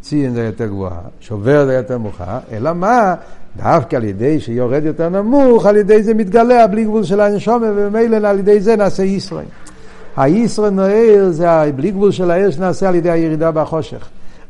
ציין 0.00 0.34
זה 0.34 0.44
יותר 0.44 0.66
גבוהה, 0.66 1.00
שובר 1.20 1.66
זה 1.66 1.74
יותר 1.74 1.98
מאוחר, 1.98 2.38
אלא 2.52 2.72
מה? 2.72 3.14
דווקא 3.56 3.96
על 3.96 4.04
ידי 4.04 4.40
שיורד 4.40 4.84
יותר 4.84 5.08
נמוך, 5.08 5.66
על 5.66 5.76
ידי 5.76 6.02
זה 6.02 6.14
מתגלה 6.14 6.64
הבלי 6.64 6.84
גבול 6.84 7.04
של 7.04 7.20
הנשומה, 7.20 7.66
וממילא 7.76 8.28
על 8.28 8.38
ידי 8.38 8.60
זה 8.60 8.76
נעשה 8.76 9.02
ישראל. 9.02 9.44
הישראל 10.16 10.70
נוער 10.70 11.28
זה 11.30 11.50
הבלי 11.50 11.90
גבול 11.90 12.10
של 12.10 12.30
העיר 12.30 12.50
שנעשה 12.50 12.88
על 12.88 12.94
ידי 12.94 13.10
הירידה 13.10 13.50
בחושך. 13.50 14.08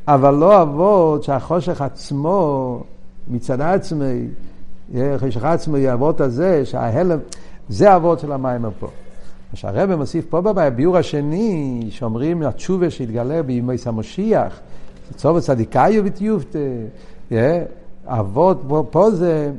אבל 0.09 0.35
לא 0.35 0.63
אבות 0.63 1.23
שהחושך 1.23 1.81
עצמו, 1.81 2.83
מצד 3.29 3.61
עצמי, 3.61 4.27
חשך 5.17 5.45
עצמי, 5.45 5.93
אבות 5.93 6.21
הזה, 6.21 6.65
שההלם, 6.65 7.19
זה 7.69 7.97
אבות 7.97 8.21
של 8.21 8.33
המים 8.33 8.65
פה. 8.81 8.87
מה 8.87 9.57
שהרבא 9.57 9.97
מוסיף 9.97 10.25
פה 10.31 10.41
בביור 10.41 10.97
השני, 10.97 11.87
שאומרים 11.91 12.43
התשובה 12.43 12.91
שהתגלה 12.91 13.43
בימי 13.43 13.77
המשיח, 13.87 14.61
צובר 15.17 15.41
צדיקאיו 15.41 16.03
וטיופתא, 16.05 16.59
אבות, 18.07 18.63
פה, 18.91 19.11
זה 19.11 19.51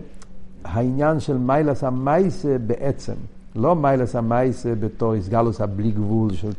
העניין 0.63 1.19
של 1.19 1.37
מיילס 1.37 1.83
המייסה 1.83 2.55
בעצם, 2.67 3.13
לא 3.55 3.75
מיילס 3.75 4.15
המייסה 4.15 4.73
בתור 4.79 5.13
איסגלוס 5.13 5.61
הבלי 5.61 5.91
גבול 5.91 6.33
של... 6.33 6.51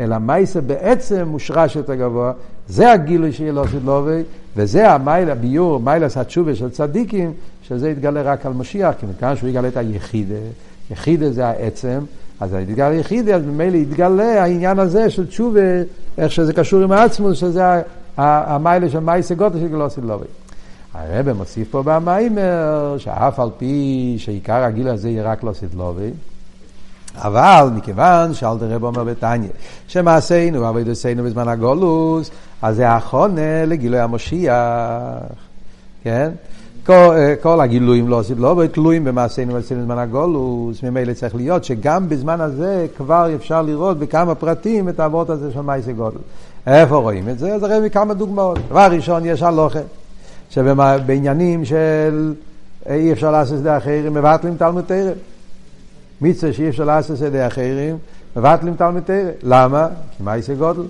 אלא 0.00 0.18
מייסה 0.18 0.60
בעצם 0.60 1.28
מושרש 1.28 1.76
יותר 1.76 1.94
גבוה, 1.94 2.32
זה 2.68 2.92
הגילוי 2.92 3.32
של 3.32 3.44
ילוסד 3.44 3.84
לובי, 3.84 4.22
וזה 4.56 4.90
המייל, 4.90 5.30
הביור, 5.30 5.80
מיילס 5.80 6.16
התשובה 6.16 6.54
של 6.54 6.70
צדיקים, 6.70 7.32
שזה 7.62 7.90
יתגלה 7.90 8.22
רק 8.22 8.46
על 8.46 8.52
משיח, 8.52 8.94
כי 9.00 9.06
מכאן 9.06 9.36
שהוא 9.36 9.50
יגלה 9.50 9.68
את 9.68 9.76
היחידה, 9.76 10.34
יחידה 10.90 11.30
זה 11.30 11.46
העצם, 11.46 11.98
אז 12.40 12.54
יתגלה 12.54 12.94
יחידה, 12.94 13.36
אז 13.36 13.42
ממילא 13.42 13.76
יתגלה 13.76 14.42
העניין 14.42 14.78
הזה 14.78 15.10
של 15.10 15.26
תשובה, 15.26 15.60
איך 16.18 16.32
שזה 16.32 16.52
קשור 16.52 16.82
עם 16.82 16.92
העצמוס, 16.92 17.38
שזה 17.38 17.62
המיילה 18.16 18.88
של 18.88 19.00
מייסה 19.00 19.34
גוטה 19.34 19.58
של 19.58 19.68
גלוסד 19.68 20.04
לובי. 20.04 20.26
הרב 20.98 21.32
מוסיף 21.32 21.70
פה 21.70 21.82
במיימר, 21.84 22.94
שאף 22.98 23.40
על 23.40 23.50
פי 23.58 24.14
שעיקר 24.18 24.62
הגיל 24.62 24.88
הזה 24.88 25.08
יהיה 25.08 25.32
רק 25.32 25.44
לא 25.44 25.52
סדלובי, 25.52 26.10
אבל 27.16 27.68
מכיוון 27.76 28.34
שאלתר 28.34 28.70
רב 28.70 28.84
אומר 28.84 29.04
בתניא, 29.04 29.48
שמעשינו 29.88 30.60
ועבודתנו 30.60 31.24
בזמן 31.24 31.48
הגולוס, 31.48 32.30
אז 32.62 32.76
זה 32.76 32.88
החונה 32.88 33.64
לגילוי 33.66 34.00
המשיח, 34.00 34.54
כן? 36.02 36.30
כל, 36.86 37.16
כל 37.42 37.60
הגילויים 37.60 38.08
לא 38.08 38.18
עושים, 38.18 38.38
לא 38.38 38.62
תלויים 38.72 39.04
במעשינו 39.04 39.54
ועשינו 39.54 39.80
בזמן 39.80 39.98
הגולוס, 39.98 40.82
ממילא 40.82 41.12
צריך 41.12 41.34
להיות 41.34 41.64
שגם 41.64 42.08
בזמן 42.08 42.40
הזה 42.40 42.86
כבר 42.96 43.34
אפשר 43.34 43.62
לראות 43.62 43.98
בכמה 43.98 44.34
פרטים 44.34 44.88
את 44.88 45.00
האבות 45.00 45.30
הזה 45.30 45.52
של 45.52 45.60
מייסי 45.60 45.92
גודל. 45.92 46.18
איפה 46.66 46.96
רואים 46.96 47.28
את 47.28 47.38
זה? 47.38 47.54
אז 47.54 47.62
הרי 47.62 47.86
מכמה 47.86 48.14
דוגמאות. 48.14 48.58
דבר 48.68 48.88
ראשון, 48.90 49.24
יש 49.24 49.42
הלוכה. 49.42 49.78
שבעניינים 50.50 51.64
של 51.64 52.34
אי 52.88 53.12
אפשר 53.12 53.30
לעשות 53.30 53.58
שדה 53.58 53.76
אחרים, 53.76 54.14
מבטלים 54.14 54.56
תלמוד 54.56 54.84
תרם. 54.86 55.12
מצווה 56.20 56.52
שאי 56.52 56.68
אפשר 56.68 56.84
לעשות 56.84 57.16
שדה 57.16 57.46
אחרים, 57.46 57.98
מבטלים 58.36 58.74
תלמוד 58.74 59.02
תרם. 59.02 59.28
למה? 59.42 59.88
כי 60.16 60.22
מייסה 60.22 60.54
גודל. 60.54 60.82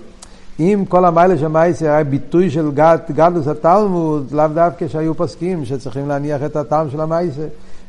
אם 0.59 0.83
כל 0.89 1.05
המיילה 1.05 1.37
של 1.37 1.47
מייסה 1.47 1.85
היה 1.85 2.03
ביטוי 2.03 2.49
של 2.49 2.71
גד, 2.71 2.97
גדלוס 3.11 3.47
התלמוד, 3.47 4.31
לאו 4.31 4.47
דווקא 4.47 4.87
שהיו 4.87 5.15
פוסקים 5.15 5.65
שצריכים 5.65 6.07
להניח 6.07 6.43
את 6.43 6.55
הטעם 6.55 6.89
של 6.89 7.01
המייסה. 7.01 7.47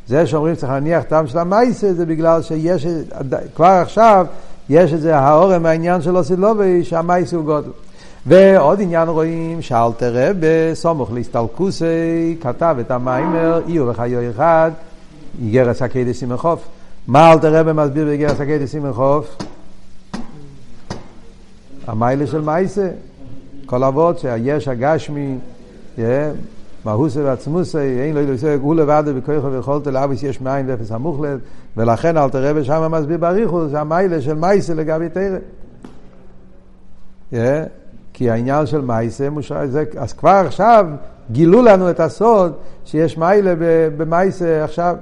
זה 0.08 0.26
שאומרים 0.26 0.54
שצריך 0.54 0.72
להניח 0.72 1.02
טעם 1.02 1.26
של 1.26 1.38
המייסה 1.38 1.92
זה 1.92 2.06
בגלל 2.06 2.42
שיש, 2.42 2.86
כבר 3.54 3.66
עכשיו 3.66 4.26
יש 4.68 4.92
את 4.92 5.00
זה 5.00 5.16
האורם 5.16 5.62
מהעניין 5.62 6.02
של 6.02 6.16
אוסילובי 6.16 6.84
שהמייסה 6.84 7.36
הוא 7.36 7.44
גודל. 7.44 7.70
ועוד 8.28 8.80
עניין 8.80 9.08
רואים 9.08 9.62
שאלתר 9.62 10.12
רבי 10.14 10.74
סמוך 10.74 11.12
להסתלקוסי 11.12 12.36
כתב 12.40 12.76
את 12.80 12.90
המיימר 12.90 13.62
אי 13.66 13.80
וחיו 13.80 14.30
אחד 14.30 14.70
איגרס 15.42 15.82
הקדש 15.82 16.16
סימחוף 16.16 16.68
מה 17.06 17.32
אלתר 17.32 17.54
רבי 17.54 17.72
מסביר 17.72 18.04
באיגרס 18.04 18.40
הקדש 18.40 18.70
סימחוף? 18.70 19.36
המיילה 21.86 22.26
של 22.26 22.40
מייסה. 22.40 22.88
כל 23.66 23.84
אבות 23.84 24.18
שהיש 24.18 24.68
הגשמי 24.68 25.38
מהוסה 26.84 27.20
ועצמוסה 27.24 27.82
אין 27.82 28.14
לו 28.14 28.20
ילוסה 28.20 28.56
הוא 28.60 28.74
לבד 28.74 29.04
בכוחו 29.06 29.52
ויכולת 29.52 29.86
לאביס 29.86 30.22
יש 30.22 30.40
מאין 30.40 30.70
ואפס 30.70 30.92
המוחלט 30.92 31.38
ולכן 31.76 32.16
אלתר 32.16 32.50
רבי 32.50 32.64
שם 32.64 32.92
מסביר 32.92 33.18
בריחוס 33.18 33.72
שהמיילה 33.72 34.20
של 34.20 34.34
מייסה 34.34 34.74
לגבי 34.74 35.08
תרא 35.08 35.38
כי 38.18 38.30
העניין 38.30 38.66
של 38.66 38.80
מייסה 38.80 39.30
מושרש, 39.30 39.70
אז 39.98 40.12
כבר 40.12 40.42
עכשיו 40.46 40.86
גילו 41.30 41.62
לנו 41.62 41.90
את 41.90 42.00
הסוד 42.00 42.52
שיש 42.84 43.18
מיילה 43.18 43.54
במייסה 43.96 44.64
עכשיו. 44.64 44.96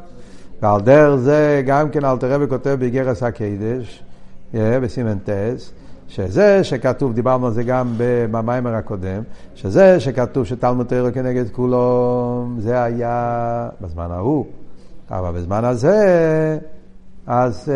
ועל 0.63 0.81
דרך 0.81 1.17
זה 1.17 1.63
גם 1.67 1.91
כן 1.91 2.05
אלתר 2.05 2.33
רבי 2.33 2.49
כותב 2.49 2.77
באיגרס 2.79 3.23
הקדש, 3.23 4.05
בסימן 4.55 5.19
טס, 5.19 5.73
שזה 6.09 6.65
שכתוב, 6.65 7.13
דיברנו 7.13 7.47
על 7.47 7.53
זה 7.53 7.63
גם 7.63 7.95
במיימר 8.31 8.75
הקודם, 8.75 9.23
שזה 9.55 10.01
שכתוב 10.01 10.47
שתלמוד 10.47 10.87
תרא 10.87 11.11
כנגד 11.11 11.51
כולו, 11.53 12.47
זה 12.59 12.83
היה 12.83 13.69
בזמן 13.81 14.09
ההוא. 14.11 14.47
אבל 15.11 15.33
בזמן 15.33 15.65
הזה, 15.65 16.59
אז 17.27 17.73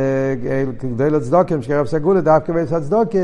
כדי 0.79 1.11
לצדוקים, 1.11 1.63
שקרב 1.63 1.87
סגולה 1.87 2.21
דווקא 2.21 2.53
בעץ 2.53 2.73
הצדוקה, 2.73 3.19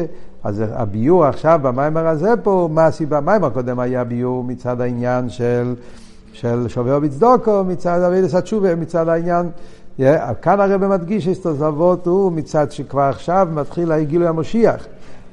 אז 0.47 0.63
הביור 0.73 1.25
עכשיו 1.25 1.61
במיימר 1.63 2.07
הזה 2.09 2.35
פה, 2.43 2.69
מה 2.73 2.87
הסיבה? 2.87 3.21
במיימר 3.21 3.47
הקודם 3.47 3.79
היה 3.79 4.05
ביור 4.05 4.45
מצד 4.45 4.81
העניין 4.81 5.29
של, 5.29 5.75
של 6.33 6.69
שובר 6.69 6.99
בצדוקו, 6.99 7.65
מצד 7.65 8.01
אבידס 8.03 8.35
התשובה, 8.35 8.75
מצד 8.75 9.09
העניין, 9.09 9.51
yeah, 10.01 10.03
כאן 10.43 10.61
הרב 10.61 10.87
מדגיש 10.87 11.25
שהסתוזבות 11.25 12.07
הוא 12.07 12.33
מצד 12.33 12.73
שכבר 12.73 13.03
עכשיו 13.03 13.49
מתחיל 13.53 13.93
הגילוי 13.93 14.29
המשיח. 14.29 14.87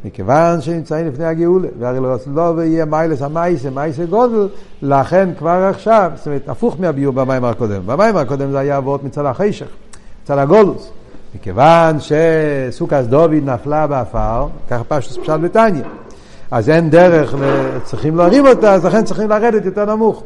מכיוון 0.05 0.61
שנמצאים 0.61 1.07
לפני 1.07 1.26
הגאולה, 1.26 1.68
והרי 1.80 1.99
לא, 1.99 2.16
לא 2.36 2.64
יהיה 2.64 2.86
מיילס 2.86 3.22
המייסה, 3.22 3.70
מייסה 3.70 4.05
גודל, 4.05 4.47
לכן 4.82 5.30
כבר 5.38 5.68
עכשיו, 5.70 6.11
זאת 6.16 6.28
אומרת, 6.28 6.49
הפוך 6.49 6.76
מהביור 6.80 7.14
במיימר 7.14 7.49
הקודם. 7.49 7.82
במיימר 7.86 8.20
הקודם 8.20 8.51
זה 8.51 8.59
היה 8.59 8.78
אבות 8.78 9.03
מצד 9.03 9.26
החשך, 9.26 9.68
מצד 10.24 10.38
הגולוס. 10.38 10.91
מכיוון 11.36 11.97
שסוכס 11.99 13.05
דוד 13.05 13.34
נפלה 13.43 13.88
באפר, 13.88 14.47
ככה 14.69 14.84
פשוט 14.84 15.19
פשט 15.19 15.29
בתניא. 15.29 15.84
אז 16.51 16.69
אין 16.69 16.89
דרך, 16.89 17.36
צריכים 17.84 18.17
להרים 18.17 18.47
אותה, 18.47 18.73
אז 18.73 18.86
לכן 18.86 19.03
צריכים 19.03 19.29
לרדת 19.29 19.65
יותר 19.65 19.86
נמוך. 19.95 20.23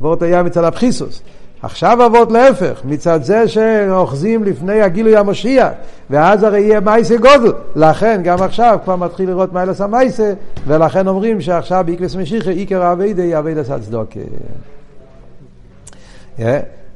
אבות 0.00 0.22
היה 0.22 0.42
מצד 0.42 0.64
הבחיסוס. 0.64 1.22
עכשיו 1.62 2.06
אבות 2.06 2.32
להפך, 2.32 2.80
מצד 2.84 3.22
זה 3.22 3.48
שאוחזים 3.48 4.44
לפני 4.44 4.80
הגילוי 4.82 5.16
המשיח, 5.16 5.68
ואז 6.10 6.42
הרי 6.42 6.60
יהיה 6.60 6.80
מייסה 6.80 7.16
גודל. 7.16 7.52
לכן 7.76 8.20
גם 8.24 8.42
עכשיו 8.42 8.78
כבר 8.84 8.96
מתחיל 8.96 9.28
לראות 9.28 9.52
מיילס 9.52 9.80
המייסה, 9.80 10.32
ולכן 10.66 11.08
אומרים 11.08 11.40
שעכשיו 11.40 11.82
באיקווס 11.86 12.16
משיחי 12.16 12.50
עיקר 12.50 12.92
אביידה 12.92 13.22
היא 13.22 13.38
אביידה 13.38 13.64
סצדוקה. 13.64 14.20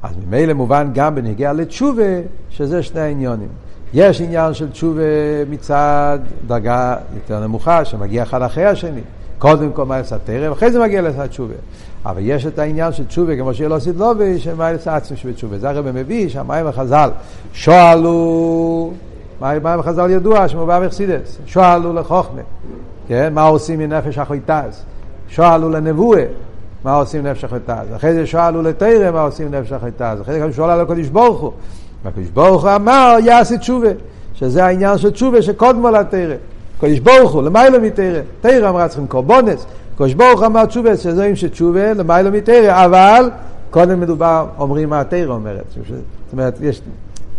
אז 0.03 0.11
ממילא 0.27 0.53
מובן 0.53 0.89
גם 0.93 1.15
בנגיע 1.15 1.53
לתשובה, 1.53 2.03
שזה 2.49 2.83
שני 2.83 3.01
העניונים. 3.01 3.47
יש 3.93 4.21
עניין 4.21 4.53
של 4.53 4.71
תשובה 4.71 5.01
מצד 5.49 6.19
דרגה 6.47 6.95
יותר 7.15 7.39
נמוכה, 7.39 7.85
שמגיע 7.85 8.23
אחד 8.23 8.41
אחרי 8.41 8.65
השני. 8.65 9.01
קודם 9.37 9.71
כל 9.71 9.85
מיילס 9.85 10.13
התרם, 10.13 10.51
אחרי 10.51 10.71
זה 10.71 10.79
מגיע 10.79 11.01
לסד 11.01 11.25
תשובה. 11.27 11.53
אבל 12.05 12.21
יש 12.23 12.45
את 12.45 12.59
העניין 12.59 12.91
של 12.91 13.05
תשובה, 13.05 13.35
כמו 13.35 13.53
שיהיה 13.53 13.69
לו 13.69 13.79
סדלובי, 13.79 14.39
שמיילס 14.39 14.87
עצמי 14.87 15.17
שבתשובה. 15.17 15.57
זה 15.57 15.69
הרי 15.69 15.91
מביא 15.93 16.29
שהמים 16.29 16.67
החז"ל 16.67 17.09
שואלו, 17.53 18.91
מים 19.41 19.65
החז"ל 19.65 20.09
ידוע 20.09 20.47
שמובא 20.47 20.87
בחסידס, 20.87 21.37
שואלו 21.45 21.93
לחוכמה, 21.93 22.41
כן? 23.07 23.33
מה 23.33 23.43
עושים 23.43 23.79
מנפש 23.79 24.17
החויטז? 24.17 24.83
שואלו 25.29 25.69
לנבואה. 25.69 26.25
מה 26.83 26.93
עושים 26.93 27.27
נפש 27.27 27.43
החטא? 27.43 27.75
אחרי 27.95 28.13
זה 28.13 28.27
שאלו 28.27 28.61
לתרא 28.61 29.11
מה 29.11 29.21
עושים 29.21 29.55
נפש 29.55 29.71
החטא. 29.71 30.15
אחרי 30.21 30.33
זה 30.33 30.39
גם 30.39 30.53
שאלו 30.53 30.69
על 30.69 30.79
הקדוש 30.79 31.07
ברוך 31.07 31.39
הוא. 31.39 31.51
והקדוש 32.03 32.27
ברוך 32.27 32.63
הוא 32.63 32.75
אמר 32.75 33.17
יעשה 33.23 33.57
תשובה, 33.57 33.89
שזה 34.33 34.65
העניין 34.65 34.97
של 34.97 35.11
תשובה 35.11 35.41
שקודמו 35.41 35.89
לתרא. 35.89 36.35
הקדוש 36.77 36.99
ברוך 36.99 37.31
הוא, 37.31 37.43
למיילא 37.43 37.79
מתרא. 37.79 38.19
תרא 38.41 38.69
אמרה 38.69 38.87
צריכים 38.87 39.07
קורבונס. 39.07 39.65
הקדוש 39.93 40.13
ברוך 40.13 40.43
אמר 40.43 40.65
תשובה, 40.65 40.97
שזה 40.97 41.23
עם 41.23 41.35
שתשובה 41.35 41.93
למיילא 41.93 42.29
מתרא, 42.29 42.85
אבל 42.85 43.29
קודם 43.69 43.99
מדובר, 43.99 44.45
אומרים 44.57 44.89
מה 44.89 44.99
התרא 44.99 45.33
אומרת. 45.33 45.63
זאת 45.75 46.33
אומרת, 46.33 46.57
יש, 46.61 46.81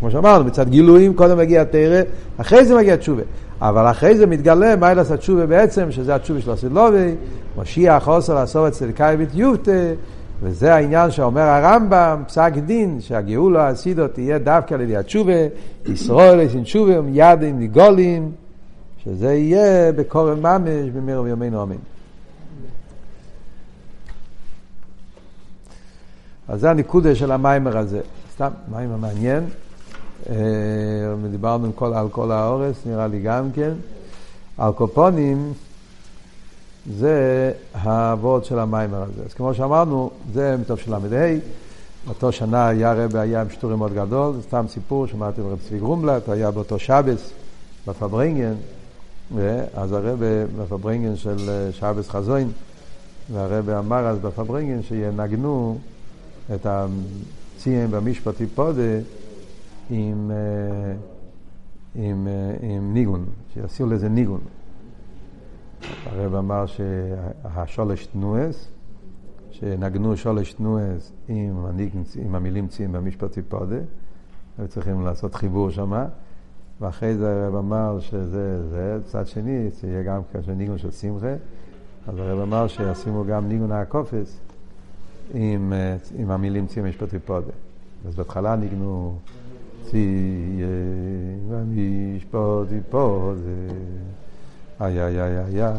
כמו 0.01 0.11
שאמרנו, 0.11 0.45
מצד 0.45 0.69
גילויים 0.69 1.15
קודם 1.15 1.39
מגיע 1.39 1.65
תרא, 1.65 2.01
אחרי 2.39 2.65
זה 2.65 2.77
מגיע 2.77 2.97
תשובה. 2.97 3.23
אבל 3.63 3.91
אחרי 3.91 4.17
זה 4.17 4.27
מתגלה 4.27 4.77
מיילס 4.77 5.11
התשובה 5.11 5.47
בעצם, 5.47 5.93
שזה 5.93 6.15
התשובה 6.15 6.41
של 6.41 6.51
הסילובי, 6.51 7.15
משיח 7.57 8.09
עושר 8.09 8.35
לעשור 8.35 8.71
צדקאי 8.71 9.17
ותיובטה, 9.19 9.71
וזה 10.43 10.75
העניין 10.75 11.11
שאומר 11.11 11.43
הרמב"ם, 11.43 12.23
פסק 12.27 12.53
דין, 12.67 13.01
שהגאולה 13.01 13.69
הסידו 13.69 14.09
תהיה 14.09 14.39
דווקא 14.39 14.75
לידי 14.75 14.93
ידי 14.93 14.97
התשובה, 14.97 15.33
ישראל 15.87 16.41
אין 16.41 16.63
תשובה, 16.63 16.93
ידים 17.13 17.59
ניגולים, 17.59 18.33
שזה 19.05 19.35
יהיה 19.35 19.93
בקורם 19.93 20.43
ממש 20.43 20.91
במהרה 20.95 21.23
וימינו 21.23 21.63
אמן. 21.63 21.77
אז 26.49 26.61
זה 26.61 26.71
הניקודה 26.71 27.15
של 27.15 27.33
המיימר 27.33 27.79
הזה. 27.79 28.01
סתם, 28.35 28.51
מיימר 28.69 28.97
מעניין. 28.97 29.45
אה, 30.31 30.35
דיברנו 31.31 31.73
כל, 31.75 31.95
על 31.95 32.09
כל 32.09 32.31
האורס, 32.31 32.77
נראה 32.87 33.07
לי 33.07 33.21
גם 33.21 33.53
כן. 33.53 33.73
על 34.59 34.73
קופונים 34.73 35.53
זה 36.99 37.53
הוורד 37.83 38.45
של 38.45 38.59
המיימר 38.59 39.03
הזה. 39.03 39.23
אז 39.27 39.35
כמו 39.35 39.55
שאמרנו, 39.55 40.11
זה 40.33 40.57
מתוך 40.61 40.81
של 40.81 40.95
ל"ה. 40.95 41.39
באותו 42.07 42.33
שנה 42.33 42.69
היה 42.69 42.93
רבי 42.93 43.19
היה 43.19 43.41
עם 43.41 43.51
שטורי 43.51 43.77
מאוד 43.77 43.95
גדול, 43.95 44.35
זה 44.35 44.43
סתם 44.43 44.65
סיפור, 44.69 45.07
שמעתי 45.07 45.41
מרב 45.41 45.59
צבי 45.69 45.79
גרומבלט, 45.79 46.29
היה 46.29 46.51
באותו 46.51 46.79
שבס 46.79 47.31
בפברנגן, 47.87 48.55
אז 49.75 49.93
הרבי 49.93 50.45
בפברנגן 50.59 51.17
של 51.17 51.37
אה, 51.49 51.73
שבס 51.73 52.09
חזוין, 52.09 52.51
והרבי 53.33 53.75
אמר 53.75 54.07
אז 54.07 54.19
בפברנגן 54.19 54.83
שינגנו 54.83 55.79
את 56.55 56.67
הציין 56.67 57.91
במשפטי 57.91 58.47
פודה 58.47 58.83
עם, 59.95 60.31
אה, 60.31 60.95
עם, 61.95 62.29
אה, 62.29 62.69
עם 62.69 62.95
ניגון, 62.95 63.27
שיעשו 63.55 63.87
לזה 63.87 64.09
ניגון. 64.09 64.41
הרב 66.07 66.35
אמר 66.35 66.65
שהשולש 66.67 68.07
תנועס, 68.07 68.69
שנגנו 69.51 70.17
שולש 70.17 70.53
תנועס 70.53 71.13
עם, 71.29 71.67
עם 72.17 72.35
המילים 72.35 72.69
ציים 72.69 72.93
במשפטי 72.93 73.43
פודה, 73.43 73.77
היו 74.59 74.69
צריכים 74.69 75.05
לעשות 75.05 75.35
חיבור 75.35 75.71
שמה, 75.71 76.07
ואחרי 76.81 77.15
זה 77.15 77.45
הרב 77.45 77.55
אמר 77.57 78.01
שזה, 78.01 78.69
זה, 78.71 78.99
צד 79.05 79.27
שני, 79.27 79.69
שיהיה 79.81 80.03
גם 80.03 80.21
כאשר 80.33 80.55
ניגון 80.55 80.79
של 80.79 80.91
שמחה, 80.91 81.35
אז 82.07 82.19
הרב 82.19 82.39
אמר 82.41 82.67
שישימו 82.67 83.25
גם 83.25 83.49
ניגון 83.49 83.73
הקופס 83.73 84.41
עם, 85.35 85.73
עם 86.19 86.31
המילים 86.31 86.67
ציים 86.67 86.87
במשפטי 86.87 87.19
פודה. 87.19 87.53
אז 88.07 88.15
בהתחלה 88.15 88.57
ניגנו 88.57 89.19
ציים 89.93 91.39
במשפטי 91.49 92.81
פודה 92.91 93.41
איי 94.81 95.03
איי 95.05 95.23
איי 95.23 95.39
איי 95.39 95.65
איי 95.65 95.73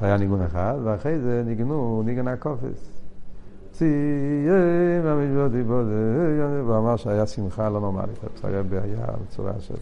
היה 0.00 0.16
ניגון 0.16 0.42
אחד, 0.42 0.74
ואחרי 0.84 1.18
זה 1.18 1.42
ניגנו 1.46 2.02
ניגן 2.04 2.28
הקופס. 2.28 2.90
ציין 3.72 5.06
המשפט 5.06 5.58
יבודה, 5.60 6.66
ואמר 6.66 6.96
שהיה 6.96 7.26
שמחה 7.26 7.68
לא 7.68 7.80
נורמלית. 7.80 8.18
הרבי 8.42 8.76
היה 8.76 9.06
בצורה 9.26 9.52
של... 9.60 9.74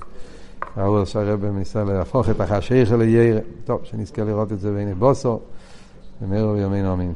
ראו 0.77 1.07
שהרבי 1.07 1.51
ניסה 1.51 1.85
להפוך 1.85 2.31
את 2.31 2.41
החשיך 2.41 2.93
לירא. 2.93 3.41
טוב, 3.65 3.81
שנזכה 3.85 4.25
לראות 4.25 4.53
את 4.53 4.61
זה 4.61 4.73
בעיני 4.73 4.95
בוסו, 4.95 5.41
במהרה 6.23 6.55
בימינו 6.55 6.93
אמין. 6.93 7.13